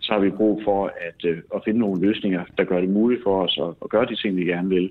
så 0.00 0.12
har 0.12 0.20
vi 0.20 0.30
brug 0.30 0.62
for 0.64 0.86
at, 0.86 1.24
øh, 1.24 1.38
at 1.54 1.60
finde 1.64 1.80
nogle 1.80 2.06
løsninger, 2.06 2.44
der 2.58 2.64
gør 2.64 2.80
det 2.80 2.88
muligt 2.88 3.22
for 3.22 3.42
os 3.44 3.58
at, 3.62 3.74
at 3.82 3.90
gøre 3.90 4.06
de 4.06 4.16
ting, 4.16 4.36
vi 4.36 4.44
gerne 4.44 4.68
vil. 4.68 4.90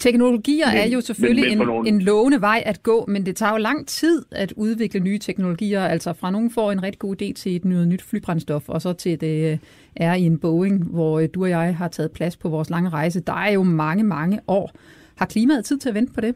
Teknologier 0.00 0.66
men, 0.66 0.76
er 0.76 0.86
jo 0.86 1.00
selvfølgelig 1.00 1.44
men, 1.44 1.58
men 1.58 1.60
en, 1.60 1.66
nogle... 1.66 1.88
en 1.88 2.02
lovende 2.02 2.40
vej 2.40 2.62
at 2.66 2.82
gå, 2.82 3.04
men 3.08 3.26
det 3.26 3.36
tager 3.36 3.52
jo 3.52 3.58
lang 3.58 3.86
tid 3.88 4.24
at 4.30 4.52
udvikle 4.56 5.00
nye 5.00 5.18
teknologier. 5.18 5.80
Altså 5.80 6.12
fra 6.12 6.30
nogen 6.30 6.50
får 6.50 6.72
en 6.72 6.82
rigtig 6.82 6.98
god 6.98 7.22
idé 7.22 7.32
til 7.32 7.56
et 7.56 7.64
nyt, 7.64 7.88
nyt 7.88 8.02
flybrændstof, 8.02 8.68
og 8.68 8.82
så 8.82 8.92
til 8.92 9.20
det 9.20 9.52
øh, 9.52 9.58
er 9.96 10.14
i 10.14 10.22
en 10.22 10.38
Boeing, 10.38 10.84
hvor 10.84 11.20
øh, 11.20 11.28
du 11.34 11.42
og 11.42 11.50
jeg 11.50 11.76
har 11.76 11.88
taget 11.88 12.12
plads 12.12 12.36
på 12.36 12.48
vores 12.48 12.70
lange 12.70 12.90
rejse. 12.90 13.20
Der 13.20 13.32
er 13.32 13.52
jo 13.52 13.62
mange, 13.62 14.04
mange 14.04 14.40
år. 14.48 14.70
Har 15.16 15.26
klimaet 15.26 15.64
tid 15.64 15.78
til 15.78 15.88
at 15.88 15.94
vente 15.94 16.12
på 16.12 16.20
det? 16.20 16.34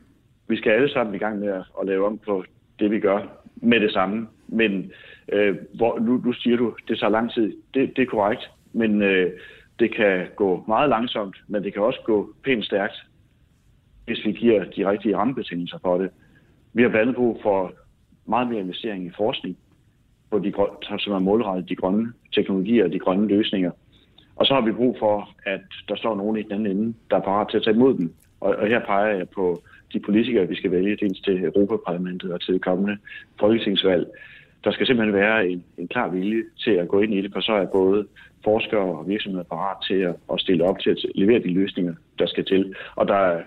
Vi 0.49 0.57
skal 0.57 0.73
alle 0.73 0.93
sammen 0.93 1.15
i 1.15 1.19
gang 1.19 1.39
med 1.39 1.63
at 1.81 1.87
lave 1.87 2.07
om 2.07 2.19
på 2.19 2.45
det, 2.79 2.91
vi 2.91 3.01
gør 3.01 3.21
med 3.57 3.81
det 3.81 3.93
samme. 3.93 4.29
Men 4.49 4.93
øh, 5.33 5.57
hvor, 5.75 5.99
nu, 5.99 6.21
nu 6.25 6.33
siger 6.33 6.57
du, 6.57 6.75
det 6.89 6.99
tager 6.99 7.11
lang 7.11 7.33
tid. 7.33 7.53
Det, 7.75 7.97
det 7.97 8.03
er 8.03 8.07
korrekt, 8.07 8.51
men 8.73 9.03
øh, 9.03 9.33
det 9.79 9.95
kan 9.95 10.27
gå 10.37 10.65
meget 10.69 10.89
langsomt, 10.89 11.37
men 11.49 11.65
det 11.65 11.73
kan 11.73 11.83
også 11.83 12.01
gå 12.05 12.35
pænt 12.45 12.65
stærkt 12.65 13.07
hvis 14.07 14.25
vi 14.25 14.33
giver 14.33 14.65
de 14.65 14.91
rigtige 14.91 15.17
rammebetingelser 15.17 15.79
for 15.79 15.99
det. 15.99 16.11
Vi 16.73 16.83
har 16.83 16.89
blandt 16.89 17.03
andet 17.03 17.17
brug 17.17 17.41
for 17.43 17.73
meget 18.27 18.49
mere 18.49 18.61
investering 18.61 19.07
i 19.07 19.11
forskning, 19.17 19.57
på 20.31 20.39
de, 20.39 20.53
som 20.99 21.13
er 21.13 21.19
målrettet 21.19 21.69
de 21.69 21.77
grønne 21.77 22.13
teknologier 22.35 22.85
og 22.85 22.93
de 22.93 22.99
grønne 22.99 23.29
løsninger. 23.29 23.71
Og 24.37 24.47
så 24.47 24.55
har 24.55 24.61
vi 24.61 24.73
brug 24.73 24.97
for, 24.99 25.31
at 25.47 25.61
der 25.89 25.97
står 25.97 26.17
nogen 26.17 26.37
i 26.37 26.43
den 26.43 26.53
anden 26.53 26.77
ende, 26.77 26.95
der 27.11 27.17
er 27.17 27.21
parat 27.21 27.49
til 27.51 27.57
at 27.57 27.65
tage 27.65 27.77
imod 27.77 27.95
dem. 27.99 28.15
Og, 28.41 28.57
og 28.57 28.67
her 28.67 28.81
peger 28.87 29.17
jeg 29.17 29.29
på 29.29 29.63
de 29.97 30.01
politikere, 30.01 30.49
vi 30.49 30.57
skal 30.57 30.71
vælge, 30.71 30.97
dels 30.97 31.21
til 31.21 31.45
Europaparlamentet 31.45 32.33
og 32.33 32.41
til 32.41 32.55
det 32.55 32.63
kommende 32.63 32.97
folketingsvalg. 33.41 34.07
Der 34.65 34.73
skal 34.73 34.87
simpelthen 34.87 35.15
være 35.15 35.49
en, 35.49 35.65
en 35.79 35.89
klar 35.89 36.09
vilje 36.09 36.43
til 36.65 36.71
at 36.71 36.89
gå 36.89 37.01
ind 37.01 37.15
i 37.15 37.23
det, 37.23 37.33
for 37.33 37.41
så 37.41 37.53
er 37.53 37.67
både 37.67 38.07
forskere 38.45 38.99
og 38.99 39.09
virksomheder 39.09 39.45
parat 39.45 39.77
til 39.89 39.95
at, 39.95 40.15
at 40.33 40.41
stille 40.41 40.65
op 40.65 40.79
til 40.81 40.91
at 40.91 40.99
levere 41.15 41.43
de 41.43 41.53
løsninger, 41.61 41.95
der 42.19 42.27
skal 42.27 42.45
til. 42.45 42.75
Og 42.97 43.09
der 43.09 43.15
er 43.15 43.43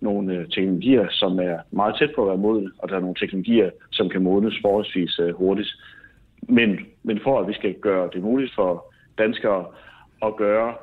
nogle 0.00 0.34
øh, 0.34 0.48
teknologier, 0.48 1.06
som 1.10 1.38
er 1.38 1.58
meget 1.70 1.94
tæt 1.98 2.12
på 2.14 2.22
at 2.22 2.28
være 2.28 2.44
modne, 2.46 2.70
og 2.78 2.88
der 2.88 2.96
er 2.96 3.00
nogle 3.00 3.20
teknologier, 3.20 3.70
som 3.90 4.08
kan 4.08 4.22
modnes 4.22 4.58
forholdsvis 4.62 5.18
øh, 5.18 5.34
hurtigt. 5.34 5.70
Men, 6.48 6.78
men 7.02 7.20
for 7.24 7.40
at 7.40 7.48
vi 7.48 7.52
skal 7.52 7.74
gøre 7.74 8.10
det 8.12 8.22
muligt 8.22 8.54
for 8.54 8.94
danskere 9.18 9.66
at 10.22 10.36
gøre 10.36 10.74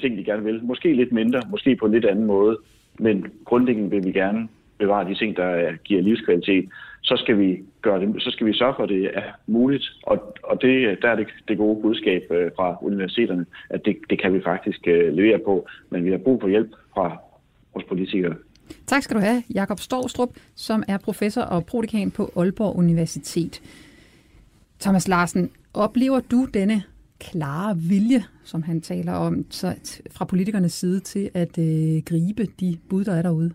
ting, 0.00 0.18
de 0.18 0.24
gerne 0.24 0.44
vil, 0.44 0.64
måske 0.64 0.94
lidt 0.94 1.12
mindre, 1.12 1.40
måske 1.50 1.76
på 1.76 1.86
en 1.86 1.92
lidt 1.92 2.04
anden 2.04 2.26
måde, 2.26 2.58
men 2.98 3.26
grundlæggende 3.44 3.90
vil 3.90 4.04
vi 4.04 4.12
gerne 4.12 4.48
bevare 4.78 5.08
de 5.08 5.14
ting, 5.14 5.36
der 5.36 5.72
giver 5.84 6.02
livskvalitet, 6.02 6.68
så 7.02 7.16
skal 7.16 7.38
vi 7.38 7.62
gøre 7.82 8.00
det, 8.00 8.22
så 8.22 8.30
skal 8.30 8.46
vi 8.46 8.54
sørge 8.54 8.74
for, 8.76 8.82
at 8.82 8.88
det 8.88 9.10
er 9.14 9.22
muligt. 9.46 9.84
Og, 10.02 10.34
og 10.42 10.62
det, 10.62 10.98
der 11.02 11.08
er 11.08 11.16
det, 11.16 11.26
det 11.48 11.58
gode 11.58 11.82
budskab 11.82 12.22
øh, 12.30 12.50
fra 12.56 12.76
universiteterne, 12.82 13.46
at 13.70 13.84
det, 13.84 13.96
det 14.10 14.22
kan 14.22 14.34
vi 14.34 14.40
faktisk 14.44 14.80
øh, 14.86 15.12
levere 15.14 15.38
på, 15.38 15.66
men 15.90 16.04
vi 16.04 16.10
har 16.10 16.18
brug 16.18 16.40
for 16.40 16.48
hjælp 16.48 16.70
fra 16.94 17.16
vores 17.74 17.86
politikere. 17.88 18.34
Tak 18.86 19.02
skal 19.02 19.16
du 19.16 19.20
have, 19.20 19.42
Jakob 19.54 19.78
Storstrup, 19.78 20.28
som 20.54 20.82
er 20.88 20.98
professor 20.98 21.42
og 21.42 21.66
prodekan 21.66 22.10
på 22.10 22.32
Aalborg 22.36 22.76
Universitet. 22.76 23.62
Thomas 24.80 25.08
Larsen, 25.08 25.50
oplever 25.74 26.20
du 26.20 26.46
denne 26.54 26.82
klare 27.22 27.76
vilje, 27.78 28.24
som 28.44 28.62
han 28.62 28.80
taler 28.80 29.12
om, 29.12 29.44
så 29.50 29.74
fra 30.10 30.24
politikernes 30.24 30.72
side 30.72 31.00
til 31.00 31.30
at 31.34 31.58
øh, 31.58 32.02
gribe 32.02 32.46
de 32.60 32.78
bud, 32.88 33.04
der 33.04 33.14
er 33.14 33.22
derude? 33.22 33.52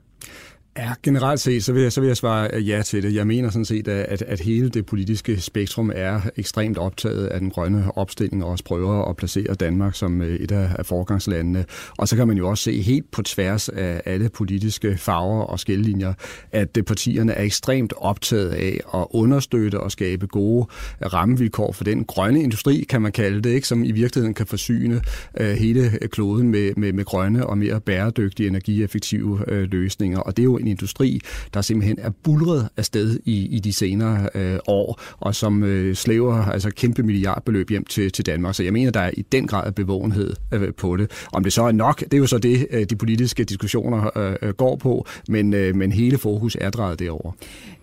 Ja, 0.77 0.93
generelt 1.03 1.39
set, 1.39 1.63
så 1.63 1.73
vil, 1.73 1.81
jeg, 1.81 1.91
så 1.91 2.01
vil 2.01 2.07
jeg 2.07 2.17
svare 2.17 2.49
øh, 2.53 2.69
ja 2.69 2.81
til 2.81 3.03
det. 3.03 3.15
Jeg 3.15 3.27
mener 3.27 3.49
sådan 3.49 3.65
set, 3.65 3.87
at, 3.87 4.21
at 4.21 4.39
hele 4.39 4.69
det 4.69 4.85
politiske 4.85 5.41
spektrum 5.41 5.91
er 5.95 6.21
ekstremt 6.35 6.77
optaget 6.77 7.27
af 7.27 7.39
den 7.39 7.49
grønne 7.49 7.97
opstilling 7.97 8.43
og 8.43 8.49
også 8.49 8.63
prøver 8.63 9.09
at 9.09 9.15
placere 9.15 9.53
Danmark 9.53 9.95
som 9.95 10.21
øh, 10.21 10.35
et 10.35 10.51
af 10.51 10.85
forgangslandene. 10.85 11.65
Og 11.97 12.07
så 12.07 12.15
kan 12.15 12.27
man 12.27 12.37
jo 12.37 12.49
også 12.49 12.63
se 12.63 12.81
helt 12.81 13.11
på 13.11 13.21
tværs 13.21 13.69
af 13.69 14.01
alle 14.05 14.29
politiske 14.29 14.97
farver 14.97 15.43
og 15.43 15.59
skillelinjer, 15.59 16.13
at 16.51 16.77
øh, 16.77 16.83
partierne 16.83 17.33
er 17.33 17.43
ekstremt 17.43 17.93
optaget 17.97 18.49
af 18.49 18.79
at 18.93 19.05
understøtte 19.09 19.79
og 19.79 19.91
skabe 19.91 20.27
gode 20.27 20.67
rammevilkår 21.13 21.71
for 21.71 21.83
den 21.83 22.05
grønne 22.05 22.43
industri, 22.43 22.85
kan 22.89 23.01
man 23.01 23.11
kalde 23.11 23.41
det, 23.41 23.49
ikke, 23.49 23.67
som 23.67 23.83
i 23.83 23.91
virkeligheden 23.91 24.33
kan 24.33 24.47
forsyne 24.47 25.01
hele 25.39 25.91
kloden 26.11 26.51
med, 26.51 26.71
med, 26.77 26.93
med 26.93 27.05
grønne 27.05 27.47
og 27.47 27.57
mere 27.57 27.81
bæredygtige, 27.81 28.47
energieffektive 28.47 29.45
løsninger. 29.47 30.19
Og 30.19 30.37
det 30.37 30.43
er 30.43 30.45
jo 30.45 30.57
en 30.67 30.77
industri, 30.77 31.21
der 31.53 31.61
simpelthen 31.61 31.99
er 31.99 32.09
bulret 32.09 32.69
afsted 32.77 33.19
i, 33.25 33.47
i 33.47 33.59
de 33.59 33.73
senere 33.73 34.29
øh, 34.35 34.59
år, 34.67 35.01
og 35.17 35.35
som 35.35 35.63
øh, 35.63 35.95
slæver 35.95 36.45
altså 36.45 36.69
kæmpe 36.69 37.03
milliardbeløb 37.03 37.69
hjem 37.69 37.85
til, 37.85 38.11
til 38.11 38.25
Danmark. 38.25 38.55
Så 38.55 38.63
jeg 38.63 38.73
mener, 38.73 38.91
der 38.91 38.99
er 38.99 39.11
i 39.13 39.21
den 39.21 39.47
grad 39.47 39.71
bevågenhed 39.71 40.33
øh, 40.51 40.73
på 40.73 40.97
det. 40.97 41.11
Om 41.33 41.43
det 41.43 41.53
så 41.53 41.63
er 41.63 41.71
nok, 41.71 41.99
det 41.99 42.13
er 42.13 42.17
jo 42.17 42.27
så 42.27 42.37
det, 42.37 42.67
øh, 42.71 42.85
de 42.89 42.95
politiske 42.95 43.43
diskussioner 43.43 44.17
øh, 44.41 44.53
går 44.53 44.75
på, 44.75 45.05
men, 45.27 45.53
øh, 45.53 45.75
men 45.75 45.91
hele 45.91 46.17
fokus 46.17 46.57
er 46.61 46.69
drejet 46.69 46.99
derover. 46.99 47.31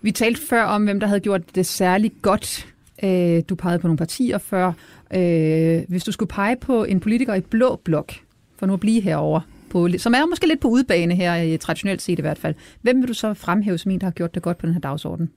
Vi 0.01 0.11
talte 0.11 0.41
før 0.49 0.63
om, 0.63 0.83
hvem 0.83 0.99
der 0.99 1.07
havde 1.07 1.19
gjort 1.19 1.55
det 1.55 1.65
særligt 1.65 2.21
godt. 2.21 2.67
Øh, 3.03 3.43
du 3.49 3.55
pegede 3.55 3.79
på 3.79 3.87
nogle 3.87 3.97
partier 3.97 4.37
før. 4.37 4.73
Øh, 5.13 5.81
hvis 5.87 6.03
du 6.03 6.11
skulle 6.11 6.29
pege 6.29 6.55
på 6.61 6.83
en 6.83 6.99
politiker 6.99 7.33
i 7.33 7.41
blå 7.41 7.79
blok, 7.83 8.13
for 8.59 8.65
nu 8.65 8.73
at 8.73 8.79
blive 8.79 9.01
herover, 9.01 9.39
på, 9.75 9.89
som 9.97 10.13
er 10.13 10.25
måske 10.25 10.47
lidt 10.47 10.59
på 10.59 10.67
udbane 10.67 11.15
her, 11.15 11.53
øh, 11.53 11.59
traditionelt 11.59 12.01
set 12.01 12.19
i 12.19 12.21
hvert 12.21 12.37
fald. 12.37 12.55
Hvem 12.81 13.01
vil 13.01 13.07
du 13.07 13.13
så 13.13 13.33
fremhæve 13.33 13.77
som 13.77 13.91
en, 13.91 13.99
der 13.99 14.05
har 14.05 14.11
gjort 14.11 14.35
det 14.35 14.43
godt 14.43 14.57
på 14.57 14.65
den 14.65 14.73
her 14.73 14.81
dagsorden? 14.81 15.29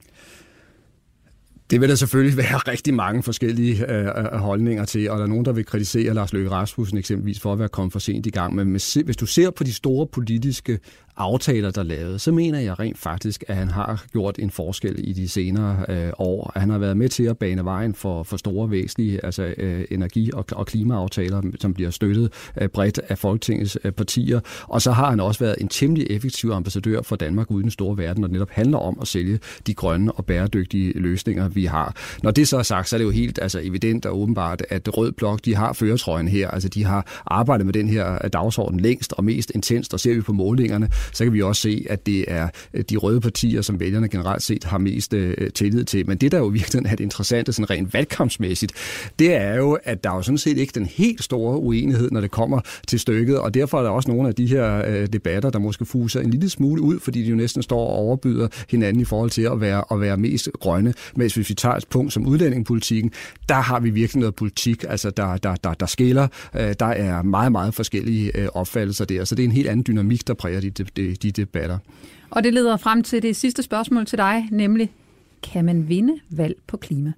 Det 1.70 1.80
vil 1.80 1.88
der 1.88 1.94
selvfølgelig 1.94 2.36
være 2.44 2.56
rigtig 2.56 2.94
mange 2.94 3.22
forskellige 3.22 3.92
øh, 3.92 4.06
øh, 4.06 4.24
holdninger 4.24 4.84
til, 4.84 5.10
og 5.10 5.18
der 5.18 5.24
er 5.24 5.28
nogen, 5.28 5.44
der 5.44 5.52
vil 5.52 5.66
kritisere 5.66 6.14
Lars 6.14 6.32
Løkke 6.32 6.50
Rasmussen 6.50 6.98
eksempelvis 6.98 7.40
for 7.40 7.52
at 7.52 7.58
være 7.58 7.68
kommet 7.68 7.92
for 7.92 7.98
sent 7.98 8.26
i 8.26 8.30
gang. 8.30 8.54
Men 8.54 8.70
hvis 9.04 9.16
du 9.20 9.26
ser 9.26 9.50
på 9.50 9.64
de 9.64 9.72
store 9.72 10.06
politiske 10.06 10.78
aftaler, 11.18 11.70
der 11.70 11.80
er 11.80 11.84
lavet, 11.84 12.20
så 12.20 12.32
mener 12.32 12.58
jeg 12.58 12.78
rent 12.78 12.98
faktisk, 12.98 13.44
at 13.48 13.56
han 13.56 13.68
har 13.68 14.04
gjort 14.12 14.38
en 14.38 14.50
forskel 14.50 14.94
i 14.98 15.12
de 15.12 15.28
senere 15.28 15.84
øh, 15.88 16.12
år. 16.18 16.52
At 16.54 16.60
han 16.60 16.70
har 16.70 16.78
været 16.78 16.96
med 16.96 17.08
til 17.08 17.24
at 17.24 17.38
bane 17.38 17.64
vejen 17.64 17.94
for, 17.94 18.22
for 18.22 18.36
store 18.36 18.70
væsentlige 18.70 19.24
altså, 19.24 19.54
øh, 19.58 19.84
energi- 19.90 20.30
og, 20.32 20.44
og 20.52 20.66
klimaaftaler, 20.66 21.42
som 21.60 21.74
bliver 21.74 21.90
støttet 21.90 22.32
øh, 22.60 22.68
bredt 22.68 23.00
af 23.08 23.18
Folketingets 23.18 23.78
øh, 23.84 23.92
partier. 23.92 24.40
Og 24.62 24.82
så 24.82 24.92
har 24.92 25.10
han 25.10 25.20
også 25.20 25.40
været 25.40 25.56
en 25.60 25.68
temmelig 25.68 26.06
effektiv 26.10 26.50
ambassadør 26.50 27.02
for 27.02 27.16
Danmark 27.16 27.50
uden 27.50 27.62
den 27.62 27.70
store 27.70 27.98
verden, 27.98 28.24
og 28.24 28.28
det 28.28 28.32
netop 28.32 28.50
handler 28.50 28.78
om 28.78 28.98
at 29.00 29.08
sælge 29.08 29.38
de 29.66 29.74
grønne 29.74 30.12
og 30.12 30.26
bæredygtige 30.26 30.92
løsninger, 30.98 31.48
vi 31.58 31.64
har. 31.64 31.96
Når 32.22 32.30
det 32.30 32.48
så 32.48 32.58
er 32.58 32.62
sagt, 32.62 32.88
så 32.88 32.96
er 32.96 32.98
det 32.98 33.04
jo 33.04 33.10
helt 33.10 33.38
altså, 33.42 33.60
evident 33.62 34.06
og 34.06 34.20
åbenbart, 34.20 34.62
at 34.70 34.96
Rød 34.96 35.12
Blok 35.12 35.44
de 35.44 35.54
har 35.54 35.72
føretrøjen 35.72 36.28
her. 36.28 36.50
Altså, 36.50 36.68
de 36.68 36.84
har 36.84 37.22
arbejdet 37.26 37.66
med 37.66 37.74
den 37.74 37.88
her 37.88 38.18
dagsorden 38.18 38.80
længst 38.80 39.12
og 39.12 39.24
mest 39.24 39.52
intenst, 39.54 39.94
og 39.94 40.00
ser 40.00 40.14
vi 40.14 40.20
på 40.20 40.32
målingerne, 40.32 40.88
så 41.12 41.24
kan 41.24 41.32
vi 41.32 41.42
også 41.42 41.62
se, 41.62 41.86
at 41.90 42.06
det 42.06 42.24
er 42.28 42.48
øh, 42.74 42.84
de 42.90 42.96
røde 42.96 43.20
partier, 43.20 43.62
som 43.62 43.80
vælgerne 43.80 44.08
generelt 44.08 44.42
set 44.42 44.64
har 44.64 44.78
mest 44.78 45.14
øh, 45.14 45.50
tillid 45.54 45.84
til. 45.84 46.06
Men 46.06 46.18
det, 46.18 46.32
der 46.32 46.38
jo 46.38 46.46
virkelig 46.46 46.82
er 46.86 46.90
det 46.90 47.00
interessante, 47.00 47.52
sådan 47.52 47.70
rent 47.70 47.94
valgkampsmæssigt, 47.94 48.72
det 49.18 49.34
er 49.34 49.56
jo, 49.56 49.78
at 49.84 50.04
der 50.04 50.10
er 50.10 50.14
jo 50.14 50.22
sådan 50.22 50.38
set 50.38 50.58
ikke 50.58 50.72
den 50.74 50.86
helt 50.86 51.24
store 51.24 51.58
uenighed, 51.58 52.10
når 52.10 52.20
det 52.20 52.30
kommer 52.30 52.60
til 52.86 53.00
stykket, 53.00 53.38
og 53.38 53.54
derfor 53.54 53.78
er 53.78 53.82
der 53.82 53.90
også 53.90 54.10
nogle 54.10 54.28
af 54.28 54.34
de 54.34 54.46
her 54.46 54.82
øh, 54.86 55.06
debatter, 55.12 55.50
der 55.50 55.58
måske 55.58 55.84
fuser 55.84 56.20
en 56.20 56.30
lille 56.30 56.48
smule 56.48 56.82
ud, 56.82 57.00
fordi 57.00 57.22
de 57.22 57.30
jo 57.30 57.36
næsten 57.36 57.62
står 57.62 57.80
og 57.80 57.94
overbyder 57.94 58.48
hinanden 58.70 59.02
i 59.02 59.04
forhold 59.04 59.30
til 59.30 59.42
at 59.42 59.60
være, 59.60 59.84
at 59.90 60.00
være 60.00 60.16
mest 60.16 60.48
grønne. 60.60 60.94
Men 61.14 61.22
hvis 61.22 61.36
vi 61.36 61.42
deficitarisk 61.48 61.88
punkt 61.88 62.12
som 62.12 62.26
udlændingepolitikken, 62.26 63.12
der 63.48 63.54
har 63.54 63.80
vi 63.80 63.90
virkelig 63.90 64.20
noget 64.20 64.34
politik, 64.34 64.84
altså 64.88 65.10
der, 65.10 65.36
der, 65.36 65.54
der, 65.54 65.74
der 65.74 65.86
skiller. 65.86 66.28
Øh, 66.54 66.74
der 66.80 66.86
er 66.86 67.22
meget, 67.22 67.52
meget 67.52 67.74
forskellige 67.74 68.36
øh, 68.36 68.48
opfattelser 68.54 69.04
der, 69.04 69.24
så 69.24 69.34
det 69.34 69.42
er 69.42 69.46
en 69.46 69.52
helt 69.52 69.68
anden 69.68 69.84
dynamik, 69.86 70.26
der 70.26 70.34
præger 70.34 70.60
de, 70.60 70.70
de, 70.70 71.14
de 71.14 71.30
debatter. 71.30 71.78
Og 72.30 72.44
det 72.44 72.54
leder 72.54 72.76
frem 72.76 73.02
til 73.02 73.22
det 73.22 73.36
sidste 73.36 73.62
spørgsmål 73.62 74.06
til 74.06 74.18
dig, 74.18 74.48
nemlig, 74.50 74.90
kan 75.42 75.64
man 75.64 75.88
vinde 75.88 76.14
valg 76.30 76.56
på 76.66 76.76
klima? 76.76 77.12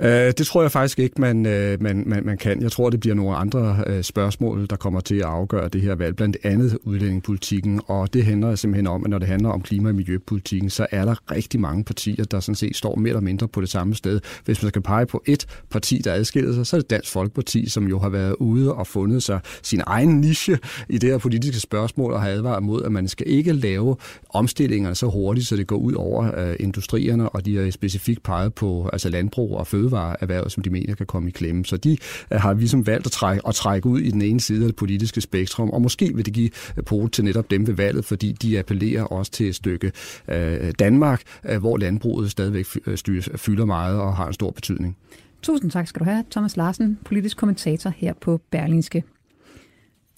Uh, 0.00 0.06
det 0.06 0.46
tror 0.46 0.62
jeg 0.62 0.72
faktisk 0.72 0.98
ikke, 0.98 1.20
man, 1.20 1.36
uh, 1.46 1.82
man, 1.82 2.02
man, 2.06 2.22
man 2.24 2.38
kan. 2.38 2.62
Jeg 2.62 2.72
tror, 2.72 2.90
det 2.90 3.00
bliver 3.00 3.14
nogle 3.14 3.36
andre 3.36 3.84
uh, 3.90 4.02
spørgsmål, 4.02 4.66
der 4.70 4.76
kommer 4.76 5.00
til 5.00 5.14
at 5.14 5.22
afgøre 5.22 5.68
det 5.68 5.80
her 5.80 5.94
valg, 5.94 6.16
blandt 6.16 6.36
andet 6.42 6.78
udlændingepolitikken, 6.82 7.80
og 7.86 8.14
det 8.14 8.24
handler 8.24 8.54
simpelthen 8.54 8.86
om, 8.86 9.04
at 9.04 9.10
når 9.10 9.18
det 9.18 9.28
handler 9.28 9.48
om 9.48 9.62
klima- 9.62 9.88
og 9.88 9.94
miljøpolitikken, 9.94 10.70
så 10.70 10.86
er 10.90 11.04
der 11.04 11.32
rigtig 11.32 11.60
mange 11.60 11.84
partier, 11.84 12.24
der 12.24 12.40
sådan 12.40 12.54
set 12.54 12.76
står 12.76 12.96
mere 12.96 13.08
eller 13.08 13.20
mindre 13.20 13.48
på 13.48 13.60
det 13.60 13.68
samme 13.68 13.94
sted. 13.94 14.20
Hvis 14.44 14.62
man 14.62 14.68
skal 14.68 14.82
pege 14.82 15.06
på 15.06 15.22
et 15.26 15.46
parti, 15.70 16.00
der 16.04 16.12
adskiller 16.12 16.54
sig, 16.54 16.66
så 16.66 16.76
er 16.76 16.80
det 16.80 16.90
Dansk 16.90 17.12
Folkeparti, 17.12 17.68
som 17.68 17.88
jo 17.88 17.98
har 17.98 18.08
været 18.08 18.34
ude 18.34 18.74
og 18.74 18.86
fundet 18.86 19.22
sig 19.22 19.40
sin 19.62 19.82
egen 19.86 20.20
niche 20.20 20.58
i 20.88 20.98
det 20.98 21.10
her 21.10 21.18
politiske 21.18 21.60
spørgsmål, 21.60 22.12
og 22.12 22.22
har 22.22 22.28
advaret 22.28 22.62
mod, 22.62 22.82
at 22.82 22.92
man 22.92 23.08
skal 23.08 23.28
ikke 23.28 23.52
lave 23.52 23.96
omstillingerne 24.30 24.94
så 24.94 25.06
hurtigt, 25.06 25.46
så 25.46 25.56
det 25.56 25.66
går 25.66 25.76
ud 25.76 25.92
over 25.92 26.48
uh, 26.48 26.54
industrierne, 26.60 27.28
og 27.28 27.46
de 27.46 27.56
har 27.56 27.70
specifikt 27.70 28.22
peget 28.22 28.54
på 28.54 28.90
altså 28.92 29.08
landbrug 29.08 29.56
og 29.56 29.66
føde 29.66 29.85
fødevareerhvervet, 29.86 30.52
som 30.52 30.62
de 30.62 30.70
mener 30.70 30.94
kan 30.94 31.06
komme 31.06 31.28
i 31.28 31.32
klemme. 31.32 31.64
Så 31.64 31.76
de 31.76 31.96
øh, 32.32 32.40
har 32.40 32.54
ligesom 32.54 32.86
valgt 32.86 33.06
at 33.06 33.12
trække, 33.12 33.48
at 33.48 33.54
trække 33.54 33.88
ud 33.88 34.00
i 34.00 34.10
den 34.10 34.22
ene 34.22 34.40
side 34.40 34.64
af 34.64 34.68
det 34.68 34.76
politiske 34.76 35.20
spektrum, 35.20 35.70
og 35.70 35.82
måske 35.82 36.14
vil 36.14 36.26
det 36.26 36.34
give 36.34 36.50
øh, 36.76 36.84
pote 36.84 37.10
til 37.10 37.24
netop 37.24 37.50
dem 37.50 37.66
ved 37.66 37.74
valget, 37.74 38.04
fordi 38.04 38.32
de 38.32 38.58
appellerer 38.58 39.02
også 39.02 39.32
til 39.32 39.48
et 39.48 39.54
stykke 39.54 39.92
øh, 40.28 40.72
Danmark, 40.78 41.22
øh, 41.44 41.58
hvor 41.58 41.76
landbruget 41.76 42.30
stadigvæk 42.30 42.66
øh, 42.86 43.22
fylder 43.36 43.64
meget 43.64 44.00
og 44.00 44.16
har 44.16 44.26
en 44.26 44.32
stor 44.32 44.50
betydning. 44.50 44.96
Tusind 45.42 45.70
tak 45.70 45.88
skal 45.88 46.00
du 46.00 46.04
have, 46.04 46.24
Thomas 46.30 46.56
Larsen, 46.56 46.98
politisk 47.04 47.36
kommentator 47.36 47.92
her 47.96 48.12
på 48.20 48.40
Berlingske. 48.50 49.04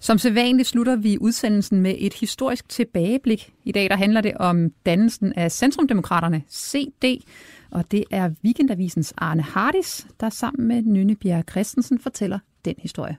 Som 0.00 0.18
sædvanligt 0.18 0.68
slutter 0.68 0.96
vi 0.96 1.18
udsendelsen 1.20 1.80
med 1.80 1.94
et 1.98 2.14
historisk 2.14 2.68
tilbageblik. 2.68 3.52
I 3.64 3.72
dag 3.72 3.90
der 3.90 3.96
handler 3.96 4.20
det 4.20 4.32
om 4.36 4.70
dannelsen 4.86 5.32
af 5.32 5.52
Centrumdemokraterne, 5.52 6.42
CD, 6.50 7.22
og 7.70 7.90
det 7.90 8.04
er 8.10 8.30
Weekendavisens 8.44 9.14
Arne 9.16 9.42
Hardis, 9.42 10.06
der 10.20 10.30
sammen 10.30 10.68
med 10.68 10.82
Nynne 10.82 11.16
Bjerre 11.16 11.42
Christensen 11.50 11.98
fortæller 11.98 12.38
den 12.64 12.74
historie. 12.78 13.16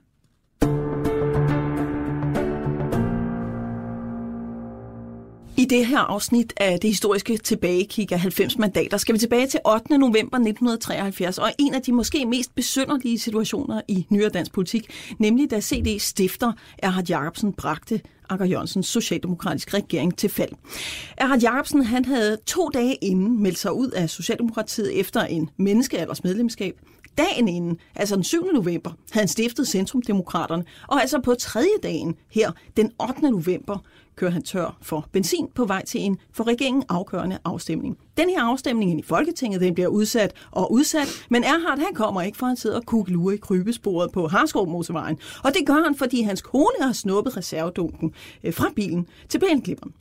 I 5.60 5.66
det 5.66 5.86
her 5.86 6.00
afsnit 6.00 6.54
af 6.58 6.80
det 6.80 6.90
historiske 6.90 7.38
tilbagekig 7.38 8.12
af 8.12 8.20
90 8.20 8.58
mandater 8.58 8.98
skal 8.98 9.14
vi 9.14 9.20
tilbage 9.20 9.48
til 9.48 9.60
8. 9.66 9.98
november 9.98 10.38
1973, 10.38 11.38
og 11.38 11.52
en 11.60 11.74
af 11.74 11.82
de 11.82 11.92
måske 11.92 12.26
mest 12.26 12.56
besynderlige 12.56 13.20
situationer 13.20 13.82
i 13.88 14.06
nyere 14.10 14.30
dansk 14.30 14.52
politik, 14.54 14.90
nemlig 15.18 15.52
da 15.52 15.62
CD 15.62 16.00
stifter 16.00 16.52
Erhard 16.78 17.10
Jacobsen 17.10 17.54
bragte 17.54 18.02
Anker 18.30 18.46
Jørgensens 18.46 18.88
socialdemokratiske 18.88 19.78
regering 19.78 20.18
til 20.18 20.30
fald. 20.30 20.52
Erhard 21.18 21.40
Jacobsen 21.40 21.84
han 21.84 22.06
havde 22.06 22.38
to 22.46 22.70
dage 22.74 22.96
inden 22.96 23.44
meldt 23.44 23.58
sig 23.58 23.74
ud 23.74 23.90
af 23.92 24.10
Socialdemokratiet 24.10 25.00
efter 25.00 25.22
en 25.22 25.50
menneskealders 25.58 26.24
medlemskab. 26.24 26.76
Dagen 27.20 27.48
inden, 27.48 27.78
altså 27.96 28.16
den 28.16 28.24
7. 28.24 28.46
november, 28.54 28.90
havde 29.12 29.22
han 29.22 29.28
stiftet 29.28 29.68
Centrumdemokraterne, 29.68 30.64
og 30.88 31.02
altså 31.02 31.20
på 31.20 31.36
tredje 31.36 31.78
dagen 31.84 32.16
her, 32.32 32.52
den 32.78 32.92
8. 33.10 33.22
november, 33.22 33.78
kører 34.16 34.32
han 34.32 34.42
tør 34.42 34.78
for 34.82 35.08
benzin 35.12 35.48
på 35.56 35.66
vej 35.66 35.86
til 35.86 36.02
en 36.02 36.18
for 36.34 36.48
regeringen 36.48 36.84
afgørende 36.90 37.38
afstemning. 37.46 37.98
Den 38.18 38.30
her 38.30 38.44
afstemning 38.44 39.00
i 39.00 39.04
Folketinget 39.04 39.62
den 39.62 39.74
bliver 39.74 39.88
udsat 39.88 40.34
og 40.52 40.72
udsat, 40.72 41.26
men 41.30 41.44
Erhard 41.44 41.80
han 41.80 41.94
kommer 41.94 42.22
ikke, 42.22 42.38
for 42.38 42.46
han 42.46 42.58
sidder 42.58 42.76
og 42.76 42.86
kugler 42.86 43.32
i 43.32 43.38
krybesporet 43.38 44.12
på 44.12 44.28
Harskov 44.28 44.70
Motorvejen. 44.70 45.18
Og 45.44 45.54
det 45.54 45.68
gør 45.68 45.84
han, 45.84 45.96
fordi 45.96 46.22
hans 46.22 46.42
kone 46.42 46.82
har 46.82 46.94
snuppet 46.94 47.38
reservedunken 47.38 48.14
øh, 48.44 48.54
fra 48.54 48.68
bilen 48.76 49.08
til 49.30 49.40
pænklipperen. 49.40 49.94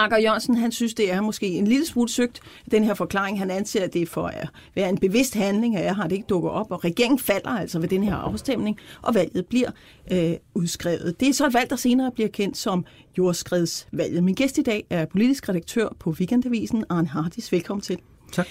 Anker 0.00 0.18
Jørgensen, 0.18 0.54
han 0.54 0.72
synes, 0.72 0.94
det 0.94 1.12
er 1.12 1.20
måske 1.20 1.46
en 1.46 1.66
lille 1.66 1.86
smule 1.86 2.08
søgt, 2.08 2.40
den 2.70 2.84
her 2.84 2.94
forklaring. 2.94 3.38
Han 3.38 3.50
anser 3.50 3.86
det 3.86 4.08
for 4.08 4.26
at 4.26 4.48
være 4.74 4.88
en 4.88 4.98
bevidst 4.98 5.34
handling, 5.34 5.76
at 5.76 5.84
jeg 5.84 5.96
har 5.96 6.02
det 6.02 6.12
ikke 6.12 6.26
dukket 6.28 6.50
op, 6.50 6.70
og 6.70 6.84
regeringen 6.84 7.18
falder 7.18 7.50
altså 7.50 7.78
ved 7.78 7.88
den 7.88 8.02
her 8.02 8.14
afstemning, 8.14 8.78
og 9.02 9.14
valget 9.14 9.46
bliver 9.46 9.70
øh, 10.12 10.32
udskrevet. 10.54 11.20
Det 11.20 11.28
er 11.28 11.32
så 11.32 11.46
et 11.46 11.54
valg, 11.54 11.70
der 11.70 11.76
senere 11.76 12.10
bliver 12.10 12.28
kendt 12.28 12.56
som 12.56 12.84
jordskredsvalget. 13.18 14.24
Min 14.24 14.34
gæst 14.34 14.58
i 14.58 14.62
dag 14.62 14.84
er 14.90 15.04
politisk 15.04 15.48
redaktør 15.48 15.88
på 15.98 16.10
Weekendavisen, 16.10 16.84
Arne 16.88 17.08
Hardis. 17.08 17.52
Velkommen 17.52 17.82
til. 17.82 17.98
Tak. 18.32 18.46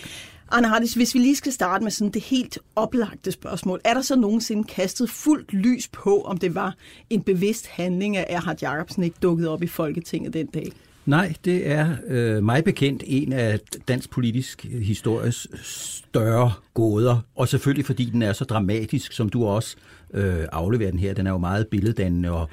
Arne 0.51 0.67
Hardis, 0.67 0.93
hvis 0.93 1.13
vi 1.13 1.19
lige 1.19 1.35
skal 1.35 1.51
starte 1.51 1.83
med 1.83 1.91
sådan 1.91 2.12
det 2.12 2.21
helt 2.21 2.59
oplagte 2.75 3.31
spørgsmål. 3.31 3.81
Er 3.83 3.93
der 3.93 4.01
så 4.01 4.15
nogensinde 4.15 4.63
kastet 4.63 5.09
fuldt 5.09 5.53
lys 5.53 5.88
på, 5.88 6.21
om 6.21 6.38
det 6.38 6.55
var 6.55 6.75
en 7.09 7.21
bevidst 7.21 7.67
handling, 7.67 8.17
at 8.17 8.25
Erhard 8.29 8.62
Jacobsen 8.62 9.03
ikke 9.03 9.17
dukkede 9.21 9.49
op 9.49 9.63
i 9.63 9.67
Folketinget 9.67 10.33
den 10.33 10.47
dag? 10.47 10.71
Nej, 11.10 11.34
det 11.45 11.67
er 11.67 11.95
øh, 12.08 12.43
mig 12.43 12.63
bekendt 12.63 13.04
en 13.08 13.34
af 13.34 13.60
dansk 13.88 14.10
politisk 14.10 14.63
histories 14.63 15.48
større 15.63 16.52
gåder, 16.74 17.26
og 17.36 17.48
selvfølgelig 17.48 17.86
fordi 17.86 18.06
den 18.06 18.22
er 18.22 18.34
så 18.34 18.45
dramatisk, 18.45 19.12
som 19.12 19.30
du 19.30 19.45
også 19.45 19.76
øh, 20.13 20.45
afleverer 20.52 20.91
den 20.91 21.00
her. 21.00 21.13
Den 21.13 21.28
er 21.28 21.32
jo 21.32 21.38
meget 21.38 21.67
billeddannende, 21.67 22.32
og 22.32 22.50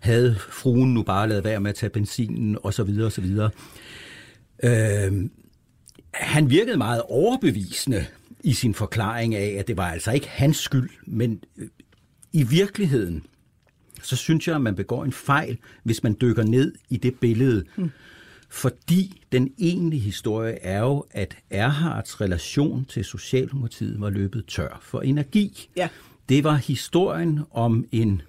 havde 0.00 0.36
fruen 0.38 0.94
nu 0.94 1.02
bare 1.02 1.28
lavet 1.28 1.44
være 1.44 1.60
med 1.60 1.70
at 1.70 1.76
tage 1.76 1.90
benzinen, 1.90 2.58
og 2.62 2.74
så 2.74 2.84
videre, 2.84 3.06
og 3.06 3.12
så 3.12 3.20
videre. 3.20 3.50
Øh, 4.64 5.12
han 6.14 6.50
virkede 6.50 6.76
meget 6.76 7.02
overbevisende 7.02 8.06
i 8.40 8.52
sin 8.52 8.74
forklaring 8.74 9.34
af, 9.34 9.56
at 9.58 9.68
det 9.68 9.76
var 9.76 9.90
altså 9.90 10.12
ikke 10.12 10.28
hans 10.28 10.56
skyld, 10.56 10.90
men 11.06 11.40
øh, 11.58 11.68
i 12.32 12.42
virkeligheden, 12.42 13.26
så 14.04 14.16
synes 14.16 14.48
jeg, 14.48 14.54
at 14.54 14.60
man 14.60 14.74
begår 14.74 15.04
en 15.04 15.12
fejl, 15.12 15.58
hvis 15.82 16.02
man 16.02 16.16
dykker 16.20 16.42
ned 16.42 16.72
i 16.90 16.96
det 16.96 17.14
billede. 17.20 17.64
Mm. 17.76 17.90
Fordi 18.48 19.22
den 19.32 19.52
egentlige 19.58 20.00
historie 20.00 20.58
er 20.62 20.80
jo, 20.80 21.04
at 21.10 21.36
Erhards 21.50 22.20
relation 22.20 22.84
til 22.84 23.04
Socialdemokratiet 23.04 24.00
var 24.00 24.10
løbet 24.10 24.46
tør 24.46 24.78
for 24.82 25.00
energi. 25.00 25.68
Ja. 25.76 25.88
Det 26.28 26.44
var 26.44 26.54
historien 26.54 27.40
om 27.50 27.84
en 27.92 28.22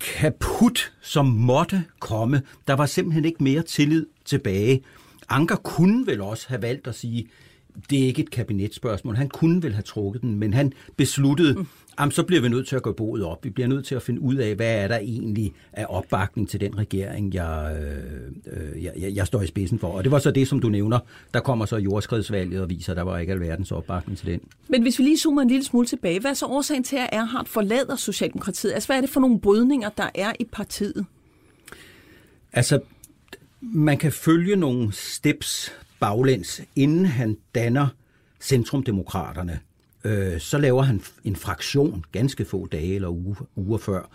kaput, 0.00 0.92
som 1.00 1.26
måtte 1.26 1.84
komme. 1.98 2.42
Der 2.66 2.74
var 2.74 2.86
simpelthen 2.86 3.24
ikke 3.24 3.44
mere 3.44 3.62
tillid 3.62 4.06
tilbage. 4.24 4.82
Anker 5.28 5.56
kunne 5.56 6.06
vel 6.06 6.20
også 6.20 6.48
have 6.48 6.62
valgt 6.62 6.86
at 6.86 6.94
sige, 6.94 7.28
det 7.90 8.02
er 8.02 8.06
ikke 8.06 8.22
et 8.22 8.30
kabinetsspørgsmål. 8.30 9.16
Han 9.16 9.28
kunne 9.28 9.62
vel 9.62 9.72
have 9.72 9.82
trukket 9.82 10.22
den, 10.22 10.38
men 10.38 10.54
han 10.54 10.72
besluttede, 10.96 11.54
mm. 11.54 11.66
Jamen, 12.00 12.12
så 12.12 12.22
bliver 12.22 12.42
vi 12.42 12.48
nødt 12.48 12.68
til 12.68 12.76
at 12.76 12.82
gå 12.82 12.92
boet 12.92 13.24
op. 13.24 13.44
Vi 13.44 13.50
bliver 13.50 13.68
nødt 13.68 13.86
til 13.86 13.94
at 13.94 14.02
finde 14.02 14.20
ud 14.20 14.34
af, 14.34 14.54
hvad 14.54 14.74
er 14.74 14.88
der 14.88 14.98
egentlig 14.98 15.52
af 15.72 15.86
opbakning 15.88 16.48
til 16.48 16.60
den 16.60 16.78
regering, 16.78 17.34
jeg, 17.34 17.76
øh, 18.46 18.84
jeg, 18.84 18.92
jeg 19.14 19.26
står 19.26 19.42
i 19.42 19.46
spidsen 19.46 19.78
for. 19.78 19.88
Og 19.88 20.04
det 20.04 20.12
var 20.12 20.18
så 20.18 20.30
det, 20.30 20.48
som 20.48 20.60
du 20.60 20.68
nævner. 20.68 20.98
Der 21.34 21.40
kommer 21.40 21.66
så 21.66 21.76
jordskredsvalget 21.76 22.60
og 22.60 22.70
viser, 22.70 22.92
at 22.92 22.96
der 22.96 23.02
var 23.02 23.18
ikke 23.18 23.32
alverdens 23.32 23.72
opbakning 23.72 24.18
til 24.18 24.26
den. 24.26 24.40
Men 24.68 24.82
hvis 24.82 24.98
vi 24.98 25.04
lige 25.04 25.18
zoomer 25.18 25.42
en 25.42 25.48
lille 25.48 25.64
smule 25.64 25.86
tilbage, 25.86 26.20
hvad 26.20 26.30
er 26.30 26.34
så 26.34 26.46
årsagen 26.46 26.84
til, 26.84 26.96
at 26.96 27.08
Erhard 27.12 27.46
forlader 27.46 27.96
Socialdemokratiet? 27.96 28.72
Altså, 28.72 28.88
hvad 28.88 28.96
er 28.96 29.00
det 29.00 29.10
for 29.10 29.20
nogle 29.20 29.40
brydninger, 29.40 29.88
der 29.88 30.10
er 30.14 30.32
i 30.40 30.44
partiet? 30.52 31.06
Altså, 32.52 32.80
man 33.60 33.98
kan 33.98 34.12
følge 34.12 34.56
nogle 34.56 34.92
steps 34.92 35.72
baglæns, 36.00 36.62
inden 36.76 37.06
han 37.06 37.36
danner 37.54 37.86
Centrumdemokraterne. 38.40 39.60
Øh, 40.04 40.40
så 40.40 40.58
laver 40.58 40.82
han 40.82 41.02
en 41.24 41.36
fraktion 41.36 42.04
ganske 42.12 42.44
få 42.44 42.66
dage 42.66 42.94
eller 42.94 43.08
uger, 43.08 43.46
uger 43.56 43.78
før. 43.78 44.10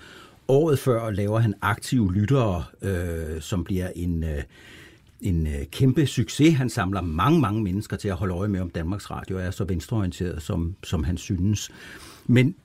Året 0.47 0.79
før 0.79 1.11
laver 1.11 1.39
han 1.39 1.53
aktive 1.61 2.13
lyttere, 2.13 2.63
øh, 2.81 3.41
som 3.41 3.63
bliver 3.63 3.87
en, 3.95 4.23
øh, 4.23 4.43
en 5.21 5.47
øh, 5.47 5.65
kæmpe 5.71 6.05
succes. 6.07 6.53
Han 6.53 6.69
samler 6.69 7.01
mange, 7.01 7.39
mange 7.39 7.63
mennesker 7.63 7.97
til 7.97 8.07
at 8.07 8.15
holde 8.15 8.33
øje 8.33 8.49
med, 8.49 8.59
om 8.59 8.69
Danmarks 8.69 9.11
Radio 9.11 9.37
er 9.37 9.51
så 9.51 9.63
venstreorienteret, 9.63 10.41
som, 10.41 10.75
som 10.83 11.03
han 11.03 11.17
synes. 11.17 11.71
Men 12.25 12.55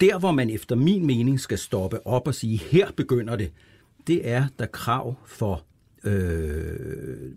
der, 0.00 0.18
hvor 0.18 0.32
man 0.32 0.50
efter 0.50 0.76
min 0.76 1.06
mening 1.06 1.40
skal 1.40 1.58
stoppe 1.58 2.06
op 2.06 2.26
og 2.26 2.34
sige, 2.34 2.58
her 2.58 2.90
begynder 2.96 3.36
det, 3.36 3.52
det 4.06 4.28
er 4.28 4.46
der 4.58 4.66
krav 4.66 5.14
for 5.26 5.64
øh, 6.04 6.76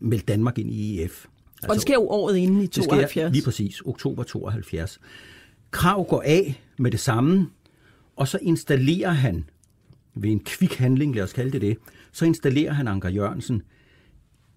meldt 0.02 0.28
Danmark 0.28 0.58
ind 0.58 0.72
i 0.72 1.04
EF. 1.04 1.26
Altså, 1.56 1.70
og 1.70 1.74
det 1.74 1.82
sker 1.82 1.94
jo 1.94 2.08
året 2.08 2.38
inden 2.38 2.62
i 2.62 2.68
72. 2.68 3.10
Sker, 3.12 3.30
lige 3.30 3.44
præcis, 3.44 3.82
oktober 3.86 4.24
72. 4.24 5.00
Krav 5.72 6.06
går 6.10 6.22
af 6.26 6.62
med 6.78 6.92
det 6.92 7.00
samme, 7.00 7.50
og 8.16 8.28
så 8.28 8.40
installerer 8.42 9.12
han, 9.12 9.50
ved 10.16 10.30
en 10.30 10.40
kvik 10.40 10.76
handling, 10.76 11.16
lad 11.16 11.24
os 11.24 11.34
kalde 11.34 11.52
det 11.52 11.62
det, 11.62 11.78
så 12.12 12.26
installerer 12.26 12.74
han 12.74 12.88
Anker 12.88 13.10
Jørgensen, 13.10 13.62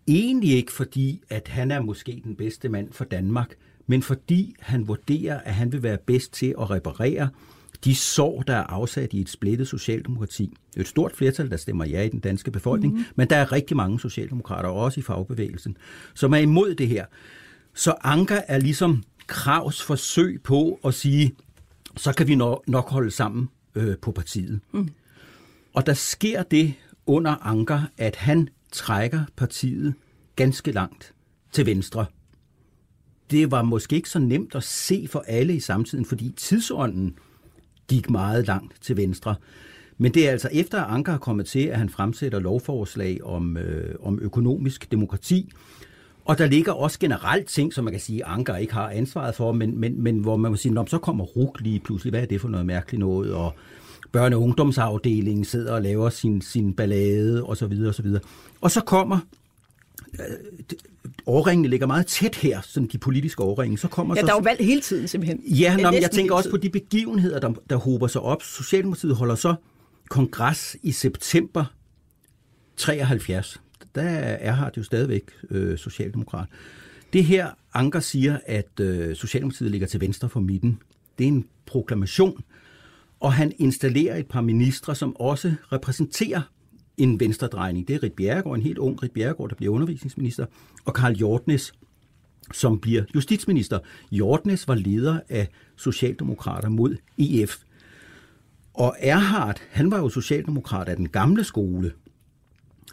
egentlig 0.09 0.51
ikke 0.51 0.73
fordi, 0.73 1.23
at 1.29 1.49
han 1.49 1.70
er 1.70 1.81
måske 1.81 2.20
den 2.25 2.37
bedste 2.37 2.68
mand 2.68 2.92
for 2.92 3.05
Danmark, 3.05 3.55
men 3.87 4.03
fordi 4.03 4.55
han 4.61 4.88
vurderer, 4.88 5.40
at 5.40 5.55
han 5.55 5.73
vil 5.73 5.83
være 5.83 5.99
bedst 6.07 6.33
til 6.33 6.55
at 6.61 6.70
reparere 6.70 7.29
de 7.85 7.94
sår, 7.94 8.42
der 8.42 8.55
er 8.55 8.62
afsat 8.62 9.12
i 9.12 9.20
et 9.20 9.29
splittet 9.29 9.68
socialdemokrati. 9.68 10.57
Det 10.70 10.77
er 10.77 10.81
et 10.81 10.88
stort 10.88 11.12
flertal, 11.16 11.51
der 11.51 11.57
stemmer 11.57 11.85
ja 11.85 12.03
i 12.03 12.09
den 12.09 12.20
danske 12.20 12.51
befolkning, 12.51 12.92
mm-hmm. 12.92 13.12
men 13.16 13.31
der 13.31 13.37
er 13.37 13.53
rigtig 13.53 13.77
mange 13.77 14.01
socialdemokrater, 14.01 14.68
også 14.68 15.01
i 15.01 15.03
fagbevægelsen, 15.03 15.77
som 16.14 16.33
er 16.33 16.38
imod 16.38 16.75
det 16.75 16.88
her. 16.88 17.05
Så 17.75 17.94
Anker 18.03 18.40
er 18.49 18.59
ligesom 18.59 19.03
Kravs 19.31 19.83
forsøg 19.83 20.40
på 20.43 20.81
at 20.85 20.95
sige, 20.95 21.35
så 21.97 22.12
kan 22.12 22.29
vi 22.29 22.35
nok 22.66 22.90
holde 22.90 23.11
sammen 23.11 23.49
øh, 23.75 23.99
på 23.99 24.12
partiet. 24.12 24.61
Mm. 24.73 24.88
Og 25.75 25.87
der 25.87 25.95
sker 25.95 26.43
det 26.43 26.75
under 27.07 27.47
Anker, 27.47 27.83
at 27.99 28.16
han 28.16 28.49
trækker 28.73 29.25
partiet 29.37 29.95
ganske 30.37 30.73
langt 30.73 31.14
til 31.53 31.66
venstre. 31.66 32.07
det 33.31 33.51
var 33.51 33.62
måske 33.62 33.97
ikke 33.97 34.11
så 34.11 34.19
nemt 34.19 34.55
at 34.55 34.64
se 34.64 35.07
for 35.11 35.25
alle 35.27 35.55
i 35.55 35.61
samtiden, 35.61 36.05
fordi 36.05 36.33
tidsånden 36.37 37.14
gik 37.88 38.11
meget 38.11 38.47
langt 38.47 38.83
til 38.83 38.97
venstre. 38.97 39.35
Men 39.99 40.14
det 40.14 40.27
er 40.29 40.31
altså 40.31 40.49
efter, 40.53 40.83
at 40.83 40.95
Anker 40.95 41.12
er 41.12 41.19
kommet 41.19 41.47
til, 41.47 41.66
at 41.66 41.79
han 41.79 41.88
fremsætter 41.88 42.38
lovforslag 42.38 43.25
om, 43.25 43.57
øh, 43.57 43.95
om 44.03 44.19
økonomisk 44.19 44.90
demokrati. 44.90 45.53
Og 46.31 46.38
der 46.38 46.47
ligger 46.47 46.73
også 46.73 46.99
generelt 46.99 47.49
ting, 47.49 47.73
som 47.73 47.85
man 47.85 47.93
kan 47.93 48.01
sige, 48.01 48.25
Anker 48.25 48.57
ikke 48.57 48.73
har 48.73 48.90
ansvaret 48.90 49.35
for, 49.35 49.53
men, 49.53 49.81
men, 49.81 50.03
men 50.03 50.19
hvor 50.19 50.37
man 50.37 50.51
må 50.51 50.57
sige, 50.57 50.85
så 50.87 50.99
kommer 50.99 51.25
RUK 51.25 51.61
lige 51.61 51.81
pludselig. 51.81 52.11
Hvad 52.11 52.23
er 52.23 52.27
det 52.27 52.40
for 52.40 52.49
noget 52.49 52.66
mærkeligt 52.66 53.01
noget? 53.01 53.35
Og 53.35 53.55
børne- 54.16 54.35
og 54.35 54.43
ungdomsafdelingen 54.43 55.45
sidder 55.45 55.73
og 55.73 55.83
laver 55.83 56.11
sin, 56.11 56.43
sin 56.43 56.75
ballade 56.75 57.45
og 57.45 57.57
så 57.57 57.66
videre 57.66 57.90
og 57.90 57.95
så 57.95 58.03
videre. 58.03 58.21
Og 58.61 58.71
så 58.71 58.81
kommer 58.81 59.19
årringene 61.27 61.69
ligger 61.69 61.87
meget 61.87 62.07
tæt 62.07 62.35
her, 62.35 62.61
sådan 62.61 62.88
de 62.93 62.99
politiske 62.99 63.43
årringe. 63.43 63.79
Så 63.79 63.88
kommer 63.88 64.14
ja, 64.14 64.21
så, 64.21 64.27
der 64.27 64.33
er 64.33 64.37
jo 64.37 64.43
valg 64.43 64.64
hele 64.64 64.81
tiden 64.81 65.09
simpelthen. 65.09 65.43
Ja, 65.45 65.77
nå, 65.77 65.90
jeg 65.90 66.11
tænker 66.11 66.35
også 66.35 66.51
på 66.51 66.57
de 66.57 66.71
begivenheder, 66.71 67.40
der, 67.40 67.53
der 67.71 67.77
hober 67.77 68.07
sig 68.07 68.21
op. 68.21 68.43
Socialdemokratiet 68.43 69.16
holder 69.16 69.35
så 69.35 69.55
kongres 70.09 70.77
i 70.83 70.93
september 70.93 71.64
73. 72.77 73.61
Der 73.94 74.03
er 74.03 74.53
Hart 74.53 74.76
jo 74.76 74.83
stadigvæk 74.83 75.22
øh, 75.50 75.79
socialdemokrat. 75.79 76.48
Det 77.12 77.24
her, 77.24 77.50
Anker 77.74 78.00
siger, 78.00 78.38
at 78.46 78.81
øh, 78.81 79.16
Socialdemokratiet 79.16 79.70
ligger 79.70 79.87
til 79.87 80.00
venstre 80.00 80.29
for 80.29 80.40
midten. 80.40 80.79
Det 81.18 81.24
er 81.24 81.29
en 81.29 81.44
proklamation, 81.66 82.44
og 83.20 83.33
han 83.33 83.53
installerer 83.59 84.16
et 84.16 84.26
par 84.26 84.40
ministre, 84.40 84.94
som 84.94 85.16
også 85.16 85.55
repræsenterer 85.72 86.42
en 86.96 87.20
venstredrejning. 87.20 87.88
Det 87.88 87.96
er 87.96 88.03
Rit 88.03 88.12
Bjerregaard, 88.12 88.57
en 88.57 88.62
helt 88.62 88.79
ung 88.79 89.03
Rit 89.03 89.11
Bjerregaard, 89.11 89.48
der 89.48 89.57
bliver 89.57 89.72
undervisningsminister, 89.72 90.46
og 90.85 90.94
Karl 90.94 91.14
Hjortnes, 91.14 91.72
som 92.53 92.79
bliver 92.81 93.05
justitsminister. 93.14 93.79
Hjortnes 94.11 94.68
var 94.68 94.74
leder 94.74 95.20
af 95.29 95.48
Socialdemokrater 95.76 96.68
mod 96.68 96.96
EF. 97.18 97.57
Og 98.74 98.96
Erhard, 98.98 99.61
han 99.70 99.90
var 99.90 99.98
jo 99.98 100.09
socialdemokrat 100.09 100.88
af 100.88 100.96
den 100.96 101.09
gamle 101.09 101.44
skole. 101.44 101.92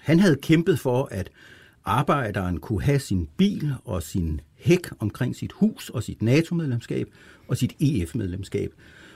Han 0.07 0.19
havde 0.19 0.35
kæmpet 0.35 0.79
for, 0.79 1.07
at 1.11 1.29
arbejderen 1.85 2.59
kunne 2.59 2.81
have 2.81 2.99
sin 2.99 3.27
bil 3.37 3.73
og 3.85 4.03
sin 4.03 4.41
hæk 4.55 4.87
omkring 4.99 5.35
sit 5.35 5.51
hus 5.51 5.89
og 5.89 6.03
sit 6.03 6.21
NATO-medlemskab 6.21 7.07
og 7.47 7.57
sit 7.57 7.73
EF-medlemskab. 7.79 8.71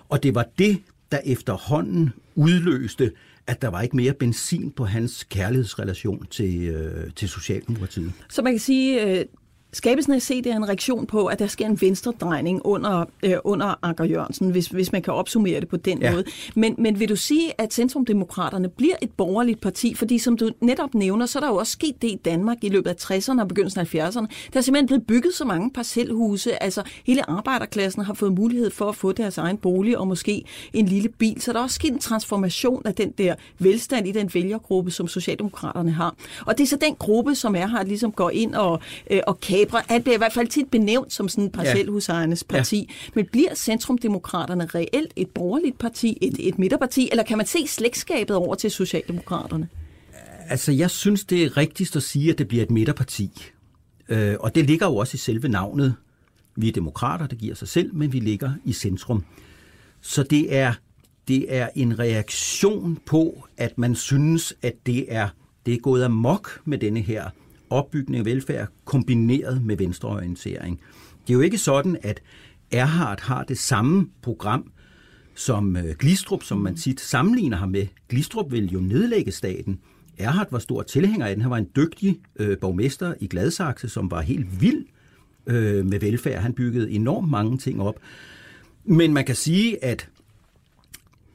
Og 0.09 0.23
det 0.23 0.35
var 0.35 0.45
det, 0.57 0.81
der 1.11 1.19
efterhånden 1.25 2.09
udløste, 2.35 3.11
at 3.47 3.61
der 3.61 3.67
var 3.67 3.81
ikke 3.81 3.95
mere 3.95 4.13
benzin 4.13 4.71
på 4.71 4.85
hans 4.85 5.23
kærlighedsrelation 5.23 6.27
til, 6.31 6.61
øh, 6.61 7.11
til 7.15 7.29
Socialdemokratiet. 7.29 8.11
Så 8.29 8.41
man 8.41 8.53
kan 8.53 8.59
sige, 8.59 9.19
øh, 9.19 9.25
Skabelsen 9.73 10.13
af 10.13 10.21
CD 10.21 10.47
er 10.47 10.55
en 10.55 10.67
reaktion 10.67 11.05
på, 11.05 11.25
at 11.25 11.39
der 11.39 11.47
sker 11.47 11.65
en 11.65 11.81
venstredrejning 11.81 12.61
under, 12.65 13.05
øh, 13.23 13.35
under 13.43 13.79
Anker 13.81 14.03
Jørgensen, 14.03 14.49
hvis, 14.49 14.67
hvis 14.67 14.91
man 14.91 15.01
kan 15.01 15.13
opsummere 15.13 15.59
det 15.59 15.67
på 15.67 15.77
den 15.77 16.01
ja. 16.01 16.11
måde. 16.11 16.23
Men, 16.55 16.75
men 16.77 16.99
vil 16.99 17.09
du 17.09 17.15
sige, 17.15 17.53
at 17.57 17.73
Centrumdemokraterne 17.73 18.69
bliver 18.69 18.95
et 19.01 19.11
borgerligt 19.11 19.61
parti? 19.61 19.93
Fordi 19.93 20.17
som 20.17 20.37
du 20.37 20.49
netop 20.61 20.93
nævner, 20.93 21.25
så 21.25 21.39
er 21.39 21.43
der 21.43 21.49
jo 21.49 21.55
også 21.55 21.71
sket 21.71 22.01
det 22.01 22.07
i 22.07 22.19
Danmark 22.25 22.57
i 22.61 22.69
løbet 22.69 22.89
af 22.89 23.11
60'erne 23.11 23.41
og 23.41 23.47
begyndelsen 23.47 23.79
af 23.79 23.95
70'erne. 23.95 24.25
Der 24.53 24.59
er 24.59 24.61
simpelthen 24.61 24.87
blevet 24.87 25.07
bygget 25.07 25.33
så 25.33 25.45
mange 25.45 25.71
parcelhuse. 25.71 26.63
Altså 26.63 26.83
hele 27.05 27.29
arbejderklassen 27.29 28.05
har 28.05 28.13
fået 28.13 28.33
mulighed 28.33 28.71
for 28.71 28.89
at 28.89 28.95
få 28.95 29.11
deres 29.11 29.37
egen 29.37 29.57
bolig 29.57 29.97
og 29.97 30.07
måske 30.07 30.43
en 30.73 30.85
lille 30.85 31.09
bil. 31.09 31.41
Så 31.41 31.53
der 31.53 31.59
er 31.59 31.63
også 31.63 31.75
sket 31.75 31.91
en 31.91 31.99
transformation 31.99 32.81
af 32.85 32.95
den 32.95 33.11
der 33.11 33.35
velstand 33.59 34.07
i 34.07 34.11
den 34.11 34.31
vælgergruppe, 34.33 34.91
som 34.91 35.07
Socialdemokraterne 35.07 35.91
har. 35.91 36.15
Og 36.45 36.57
det 36.57 36.63
er 36.63 36.67
så 36.67 36.77
den 36.81 36.95
gruppe, 36.95 37.35
som 37.35 37.55
er 37.55 37.67
her, 37.67 37.83
ligesom 37.83 38.11
går 38.11 38.29
ind 38.29 38.55
og, 38.55 38.79
øh, 39.11 39.21
og 39.27 39.39
kan 39.39 39.60
kapre. 39.65 39.81
Han 39.87 40.03
bliver 40.03 40.15
i 40.15 40.17
hvert 40.17 40.33
fald 40.33 40.47
tit 40.47 40.71
benævnt 40.71 41.13
som 41.13 41.29
sådan 41.29 41.51
parcelhusejernes 41.51 42.43
parti. 42.43 42.87
Ja. 42.89 43.11
Men 43.13 43.25
bliver 43.31 43.55
Centrumdemokraterne 43.55 44.65
reelt 44.65 45.13
et 45.15 45.29
borgerligt 45.29 45.79
parti, 45.79 46.17
et, 46.21 46.47
et 46.47 46.59
midterparti, 46.59 47.09
eller 47.11 47.23
kan 47.23 47.37
man 47.37 47.45
se 47.45 47.67
slægtskabet 47.67 48.35
over 48.35 48.55
til 48.55 48.71
Socialdemokraterne? 48.71 49.69
Altså, 50.49 50.71
jeg 50.71 50.89
synes, 50.89 51.23
det 51.23 51.43
er 51.43 51.57
rigtigst 51.57 51.95
at 51.95 52.03
sige, 52.03 52.31
at 52.31 52.37
det 52.37 52.47
bliver 52.47 52.63
et 52.63 52.71
midterparti. 52.71 53.31
Øh, 54.09 54.35
og 54.39 54.55
det 54.55 54.65
ligger 54.65 54.87
jo 54.87 54.95
også 54.95 55.15
i 55.15 55.17
selve 55.17 55.47
navnet. 55.47 55.95
Vi 56.55 56.67
er 56.67 56.71
demokrater, 56.71 57.27
det 57.27 57.37
giver 57.37 57.55
sig 57.55 57.67
selv, 57.67 57.95
men 57.95 58.13
vi 58.13 58.19
ligger 58.19 58.51
i 58.65 58.73
centrum. 58.73 59.23
Så 60.01 60.23
det 60.23 60.55
er, 60.55 60.73
det 61.27 61.55
er 61.55 61.69
en 61.75 61.99
reaktion 61.99 62.97
på, 63.05 63.47
at 63.57 63.77
man 63.77 63.95
synes, 63.95 64.53
at 64.61 64.73
det 64.85 65.05
er, 65.13 65.29
det 65.65 65.73
er 65.73 65.77
gået 65.77 66.03
amok 66.03 66.61
med 66.65 66.77
denne 66.77 67.01
her 67.01 67.29
opbygning 67.71 68.19
af 68.19 68.25
velfærd 68.25 68.67
kombineret 68.85 69.65
med 69.65 69.77
venstreorientering. 69.77 70.79
Det 71.27 71.33
er 71.33 71.33
jo 71.33 71.41
ikke 71.41 71.57
sådan, 71.57 71.97
at 72.01 72.21
Erhard 72.71 73.21
har 73.21 73.43
det 73.43 73.57
samme 73.57 74.07
program 74.21 74.71
som 75.35 75.77
øh, 75.77 75.95
Glistrup, 75.99 76.43
som 76.43 76.57
man 76.57 76.75
tit 76.75 77.01
sammenligner 77.01 77.57
ham 77.57 77.69
med. 77.69 77.87
Glistrup 78.09 78.51
vil 78.51 78.71
jo 78.71 78.79
nedlægge 78.79 79.31
staten. 79.31 79.79
Erhard 80.17 80.47
var 80.51 80.59
stor 80.59 80.83
tilhænger 80.83 81.25
af 81.25 81.35
den. 81.35 81.41
Han 81.41 81.51
var 81.51 81.57
en 81.57 81.69
dygtig 81.75 82.19
øh, 82.35 82.57
borgmester 82.57 83.13
i 83.19 83.27
Gladsaxe, 83.27 83.89
som 83.89 84.11
var 84.11 84.21
helt 84.21 84.61
vild 84.61 84.85
øh, 85.47 85.85
med 85.85 85.99
velfærd. 85.99 86.41
Han 86.41 86.53
byggede 86.53 86.91
enormt 86.91 87.29
mange 87.29 87.57
ting 87.57 87.81
op. 87.81 87.99
Men 88.85 89.13
man 89.13 89.25
kan 89.25 89.35
sige, 89.35 89.83
at 89.83 90.09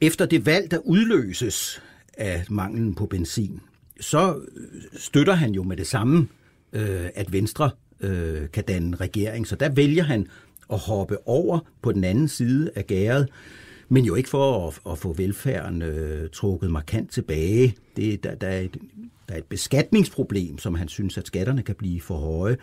efter 0.01 0.25
det 0.25 0.45
valg, 0.45 0.71
der 0.71 0.77
udløses 0.77 1.81
af 2.17 2.45
manglen 2.49 2.95
på 2.95 3.05
benzin, 3.05 3.59
så 3.99 4.35
øh, 4.35 4.99
støtter 4.99 5.33
han 5.33 5.51
jo 5.51 5.63
med 5.63 5.77
det 5.77 5.87
samme, 5.87 6.27
øh, 6.73 7.09
at 7.15 7.33
Venstre 7.33 7.69
øh, 7.99 8.49
kan 8.53 8.63
danne 8.63 8.97
regering. 8.97 9.47
Så 9.47 9.55
der 9.55 9.69
vælger 9.69 10.03
han 10.03 10.27
at 10.73 10.79
hoppe 10.79 11.27
over 11.27 11.59
på 11.81 11.91
den 11.91 12.03
anden 12.03 12.27
side 12.27 12.71
af 12.75 12.87
gæret, 12.87 13.29
men 13.89 14.05
jo 14.05 14.15
ikke 14.15 14.29
for 14.29 14.67
at, 14.67 14.79
at 14.91 14.97
få 14.97 15.13
velfærden 15.13 15.81
øh, 15.81 16.29
trukket 16.29 16.71
markant 16.71 17.11
tilbage. 17.11 17.75
Det, 17.95 18.23
der, 18.23 18.35
der, 18.35 18.47
er 18.47 18.59
et, 18.59 18.77
der 19.27 19.33
er 19.33 19.37
et 19.37 19.45
beskatningsproblem, 19.45 20.57
som 20.57 20.75
han 20.75 20.87
synes, 20.87 21.17
at 21.17 21.27
skatterne 21.27 21.63
kan 21.63 21.75
blive 21.75 22.01
for 22.01 22.17
høje. 22.17 22.57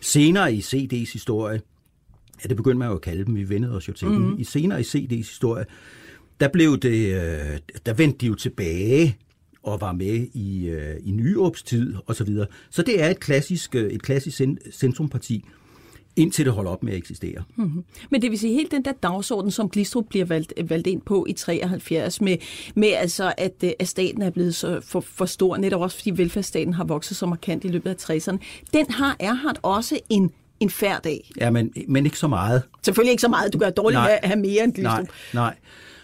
Senere 0.00 0.54
i 0.54 0.60
CD's 0.60 1.12
historie, 1.12 1.60
ja, 2.44 2.48
det 2.48 2.56
begyndte 2.56 2.78
man 2.78 2.88
jo 2.88 2.94
at 2.94 3.00
kalde 3.00 3.24
dem, 3.24 3.36
vi 3.36 3.48
vendede 3.48 3.76
os 3.76 3.88
jo 3.88 3.92
til 3.92 4.08
mm-hmm. 4.08 4.38
I 4.38 4.44
senere 4.44 4.80
i 4.80 4.84
CD's 4.84 5.14
historie, 5.14 5.64
der 6.40 6.48
blev 6.48 6.78
det, 6.78 7.14
øh, 7.14 7.58
der 7.86 7.92
vendte 7.92 8.18
de 8.18 8.26
jo 8.26 8.34
tilbage 8.34 9.16
og 9.62 9.80
var 9.80 9.92
med 9.92 10.26
i, 10.34 10.68
øh, 10.68 10.96
i 11.04 11.10
Nyåbs 11.10 11.62
tid 11.62 11.94
og 12.06 12.16
Så, 12.16 12.24
videre. 12.24 12.46
så 12.70 12.82
det 12.82 13.02
er 13.02 13.08
et 13.08 13.20
klassisk, 13.20 13.74
øh, 13.74 13.90
et 13.90 14.02
klassisk 14.02 14.40
centrumparti, 14.72 15.44
indtil 16.16 16.44
det 16.44 16.52
holder 16.52 16.70
op 16.70 16.82
med 16.82 16.92
at 16.92 16.98
eksistere. 16.98 17.42
Mm-hmm. 17.56 17.84
Men 18.10 18.22
det 18.22 18.30
vil 18.30 18.38
sige, 18.38 18.54
helt 18.54 18.70
den 18.70 18.84
der 18.84 18.92
dagsorden, 18.92 19.50
som 19.50 19.70
Glistrup 19.70 20.04
bliver 20.08 20.24
valgt, 20.24 20.52
valgt 20.64 20.86
ind 20.86 21.00
på 21.02 21.26
i 21.28 21.32
73, 21.32 22.20
med, 22.20 22.36
med 22.74 22.88
altså, 22.88 23.32
at, 23.38 23.54
øh, 23.64 23.70
at 23.78 23.88
staten 23.88 24.22
er 24.22 24.30
blevet 24.30 24.54
så 24.54 24.80
for, 24.80 25.00
for 25.00 25.24
stor, 25.26 25.56
netop 25.56 25.80
også 25.80 25.96
fordi 25.96 26.10
velfærdsstaten 26.10 26.74
har 26.74 26.84
vokset 26.84 27.16
så 27.16 27.26
markant 27.26 27.64
i 27.64 27.68
løbet 27.68 27.90
af 27.90 28.10
60'erne, 28.10 28.38
den 28.72 28.90
har 28.90 29.16
Erhard 29.20 29.58
også 29.62 30.00
en 30.08 30.30
en 30.60 30.70
færd 30.70 31.02
dag. 31.02 31.30
Ja, 31.40 31.50
men, 31.50 31.72
men 31.88 32.04
ikke 32.04 32.18
så 32.18 32.28
meget. 32.28 32.62
Selvfølgelig 32.82 33.10
ikke 33.10 33.20
så 33.20 33.28
meget. 33.28 33.52
Du 33.52 33.58
kan 33.58 33.72
dårligt 33.76 33.98
nej, 33.98 34.08
have, 34.08 34.18
have 34.22 34.40
mere 34.40 34.64
end 34.64 34.72
Glistrup. 34.72 34.98
Nej, 34.98 35.06
nej. 35.34 35.54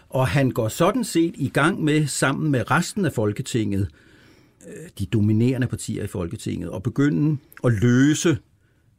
Og 0.09 0.29
han 0.29 0.51
går 0.51 0.69
sådan 0.69 1.05
set 1.05 1.35
i 1.37 1.49
gang 1.49 1.85
med, 1.85 2.07
sammen 2.07 2.51
med 2.51 2.71
resten 2.71 3.05
af 3.05 3.13
Folketinget, 3.13 3.89
øh, 4.69 4.89
de 4.99 5.07
dominerende 5.07 5.67
partier 5.67 6.05
i 6.05 6.07
Folketinget, 6.07 6.71
at 6.75 6.83
begynde 6.83 7.37
at 7.65 7.73
løse 7.73 8.39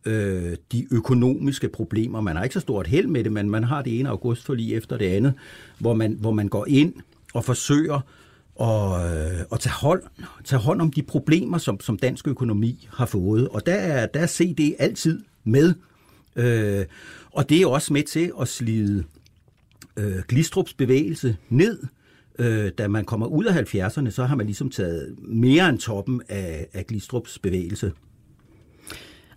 øh, 0.05 0.55
de 0.71 0.87
økonomiske 0.91 1.69
problemer. 1.69 2.21
Man 2.21 2.35
har 2.35 2.43
ikke 2.43 2.53
så 2.53 2.59
stort 2.59 2.87
held 2.87 3.07
med 3.07 3.23
det, 3.23 3.31
men 3.31 3.49
man 3.49 3.63
har 3.63 3.81
det 3.81 3.99
ene 3.99 4.09
august 4.09 4.45
for 4.45 4.53
lige 4.53 4.75
efter 4.75 4.97
det 4.97 5.05
andet, 5.05 5.33
hvor 5.79 5.93
man, 5.93 6.17
hvor 6.19 6.31
man 6.31 6.47
går 6.47 6.65
ind 6.67 6.93
og 7.33 7.45
forsøger 7.45 7.99
at, 8.61 9.37
øh, 9.37 9.45
at 9.51 9.59
tage, 9.59 9.73
hold, 9.73 10.03
tage 10.43 10.59
hånd 10.59 10.81
om 10.81 10.91
de 10.91 11.03
problemer, 11.03 11.57
som, 11.57 11.79
som 11.79 11.97
dansk 11.97 12.27
økonomi 12.27 12.87
har 12.93 13.05
fået. 13.05 13.47
Og 13.49 13.65
der 13.65 13.73
er, 13.73 14.05
der 14.05 14.19
er 14.19 14.27
CD 14.27 14.75
altid 14.79 15.23
med. 15.43 15.73
Øh, 16.35 16.85
og 17.31 17.49
det 17.49 17.61
er 17.61 17.67
også 17.67 17.93
med 17.93 18.03
til 18.03 18.31
at 18.41 18.47
slide 18.47 19.03
øh, 19.97 20.23
Glistrups 20.27 20.73
bevægelse 20.73 21.37
ned. 21.49 21.79
Øh, 22.39 22.71
da 22.77 22.87
man 22.87 23.05
kommer 23.05 23.27
ud 23.27 23.45
af 23.45 23.75
70'erne, 23.75 24.09
så 24.09 24.25
har 24.25 24.35
man 24.35 24.45
ligesom 24.45 24.69
taget 24.69 25.15
mere 25.19 25.69
end 25.69 25.79
toppen 25.79 26.21
af, 26.29 26.67
af 26.73 26.87
Glistrups 26.87 27.39
bevægelse. 27.39 27.91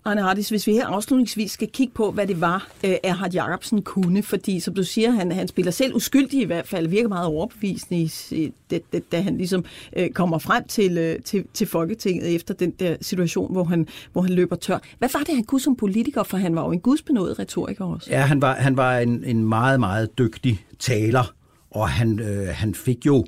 Arne 0.04 0.22
Hardis, 0.22 0.48
hvis 0.48 0.66
vi 0.66 0.72
her 0.72 0.86
afslutningsvis 0.86 1.52
skal 1.52 1.68
kigge 1.68 1.94
på, 1.94 2.10
hvad 2.10 2.26
det 2.26 2.40
var, 2.40 2.68
uh, 2.84 2.90
Erhard 3.02 3.32
Jacobsen 3.32 3.82
kunne, 3.82 4.22
fordi 4.22 4.60
som 4.60 4.74
du 4.74 4.84
siger, 4.84 5.10
han, 5.10 5.32
han 5.32 5.48
spiller 5.48 5.72
selv 5.72 5.94
uskyldig 5.94 6.40
i 6.40 6.44
hvert 6.44 6.66
fald, 6.66 6.88
virker 6.88 7.08
meget 7.08 7.26
overbevisende, 7.26 8.00
i, 8.00 8.52
det, 8.70 8.82
det, 8.92 9.12
da 9.12 9.20
han 9.20 9.36
ligesom 9.36 9.64
øh, 9.96 10.10
kommer 10.10 10.38
frem 10.38 10.64
til, 10.68 10.98
øh, 10.98 11.22
til, 11.22 11.44
til 11.54 11.66
Folketinget 11.66 12.34
efter 12.34 12.54
den 12.54 12.70
der 12.70 12.96
situation, 13.00 13.52
hvor 13.52 13.64
han, 13.64 13.88
hvor 14.12 14.22
han 14.22 14.32
løber 14.32 14.56
tør. 14.56 14.78
Hvad 14.98 15.08
var 15.12 15.20
det, 15.20 15.34
han 15.34 15.44
kunne 15.44 15.60
som 15.60 15.76
politiker, 15.76 16.22
for 16.22 16.36
han 16.36 16.54
var 16.54 16.64
jo 16.64 16.72
en 16.72 16.80
gudsbenået 16.80 17.38
retoriker 17.38 17.84
også? 17.84 18.10
Ja, 18.10 18.20
han 18.20 18.42
var, 18.42 18.54
han 18.54 18.76
var 18.76 18.98
en, 18.98 19.24
en 19.24 19.44
meget, 19.44 19.80
meget 19.80 20.18
dygtig 20.18 20.64
taler, 20.78 21.34
og 21.70 21.88
han, 21.88 22.18
øh, 22.20 22.48
han 22.48 22.74
fik 22.74 23.06
jo 23.06 23.24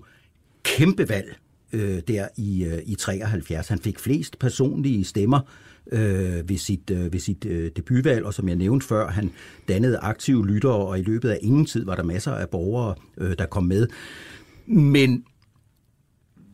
kæmpe 0.62 1.08
valg 1.08 1.37
øh, 1.72 2.02
der 2.08 2.28
i, 2.37 2.64
øh, 2.64 2.78
i 2.87 2.94
73. 2.94 3.68
Han 3.68 3.78
fik 3.78 3.98
flest 3.98 4.38
personlige 4.38 5.04
stemmer 5.04 5.40
øh, 5.92 6.49
ved 6.49 6.59
sit, 6.59 6.90
øh, 6.90 7.12
ved 7.12 7.21
sit 7.21 7.45
øh, 7.45 7.71
debutvalg, 7.77 8.25
og 8.25 8.35
som 8.35 8.49
jeg 8.49 8.57
nævnte 8.57 8.87
før, 8.87 9.09
han 9.11 9.31
dannede 9.68 9.99
aktive 9.99 10.47
lyttere, 10.47 10.75
og 10.75 10.99
i 10.99 11.03
løbet 11.03 11.31
af 11.31 11.38
ingen 11.42 11.66
tid 11.66 11.85
var 11.85 11.95
der 11.95 12.03
masser 12.03 12.33
af 12.33 12.49
borgere, 12.49 12.95
øh, 13.18 13.35
der 13.38 13.47
kom 13.47 13.64
med. 13.64 13.87
Men 14.66 15.25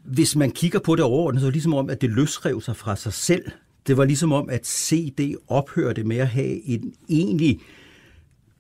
hvis 0.05 0.37
man 0.37 0.51
kigger 0.51 0.79
på 0.79 0.97
det 0.97 1.05
overordnet, 1.05 1.41
så 1.41 1.47
er 1.47 1.51
det 1.51 1.55
ligesom 1.55 1.75
om, 1.75 1.91
at 1.91 2.01
det 2.01 2.11
løsrev 2.11 2.61
sig 2.61 2.77
fra 2.77 2.97
sig 2.97 3.13
selv. 3.13 3.43
Det 3.87 3.97
var 3.97 4.05
ligesom 4.05 4.33
om, 4.33 4.49
at 4.51 4.67
CD 4.67 5.35
ophørte 5.49 6.05
med 6.05 6.17
at 6.17 6.29
have 6.29 6.69
en 6.69 6.93
egentlig 7.09 7.61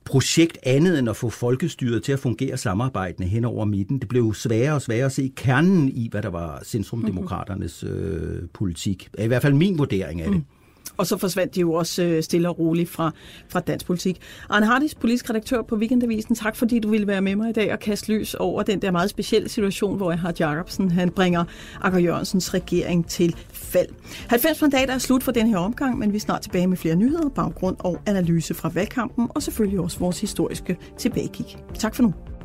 projekt 0.05 0.59
andet 0.63 0.99
end 0.99 1.11
at 1.11 1.17
få 1.17 1.31
folkestyret 1.31 2.03
til 2.03 2.13
at 2.13 2.19
fungere 2.19 2.57
samarbejdende 2.57 3.29
hen 3.29 3.45
over 3.45 3.65
midten. 3.65 3.99
Det 3.99 4.09
blev 4.09 4.35
sværere 4.35 4.75
og 4.75 4.83
sværere 4.83 5.07
at 5.07 5.13
se 5.13 5.33
kernen 5.37 5.89
i, 5.89 6.09
hvad 6.11 6.23
der 6.23 6.29
var 6.29 6.63
centrumdemokraternes 6.65 7.85
øh, 7.85 8.43
politik. 8.55 9.09
I 9.19 9.27
hvert 9.27 9.43
fald 9.43 9.55
min 9.55 9.79
vurdering 9.79 10.21
af 10.21 10.31
det. 10.31 10.37
Mm. 10.37 10.58
Og 10.99 11.07
så 11.07 11.17
forsvandt 11.17 11.55
de 11.55 11.61
jo 11.61 11.73
også 11.73 12.03
øh, 12.03 12.23
stille 12.23 12.49
og 12.49 12.59
roligt 12.59 12.91
fra, 12.91 13.11
fra 13.49 13.61
dansk 13.61 13.87
politik. 13.87 14.21
Arne 14.51 14.67
Hardis, 14.67 14.95
politisk 14.95 15.31
redaktør 15.31 15.63
på 15.63 15.77
Weekendavisen, 15.77 16.35
tak 16.35 16.57
fordi 16.57 16.79
du 16.79 16.89
ville 16.89 17.07
være 17.07 17.21
med 17.21 17.37
mig 17.37 17.51
i 17.51 17.53
dag 17.53 17.73
og 17.73 17.79
kaste 17.79 18.13
lys 18.13 18.35
over 18.35 18.63
den 18.63 18.83
der 18.83 18.91
meget 18.91 19.11
specielle 19.11 19.49
situation, 19.49 19.97
hvor 19.97 20.13
har 20.13 20.35
Jacobsen 20.41 20.91
han 20.91 21.11
bringer 21.11 21.45
Akker 21.81 21.99
Jørgensens 21.99 22.55
regering 22.55 23.07
til 23.07 23.37
fald. 23.53 23.89
90 24.29 24.61
mandater 24.61 24.95
er 24.95 24.99
slut 24.99 25.23
for 25.23 25.33
den 25.33 25.47
her 25.47 25.59
omgang, 25.59 25.99
men 25.99 26.13
vi 26.13 26.17
er 26.17 26.21
snart 26.21 26.41
tilbage 26.41 26.67
med 26.67 26.77
flere 26.77 26.97
nyheder, 26.97 27.29
baggrund 27.29 27.77
og 27.79 28.01
analyse 28.07 28.55
fra 28.55 28.71
valgkampen, 28.75 29.29
og 29.35 29.43
selvfølgelig 29.43 29.81
også 29.81 29.99
vores 29.99 30.21
historiske 30.21 30.77
tilbagekig. 30.99 31.57
Tak 31.79 31.95
for 31.95 32.03
nu. 32.03 32.38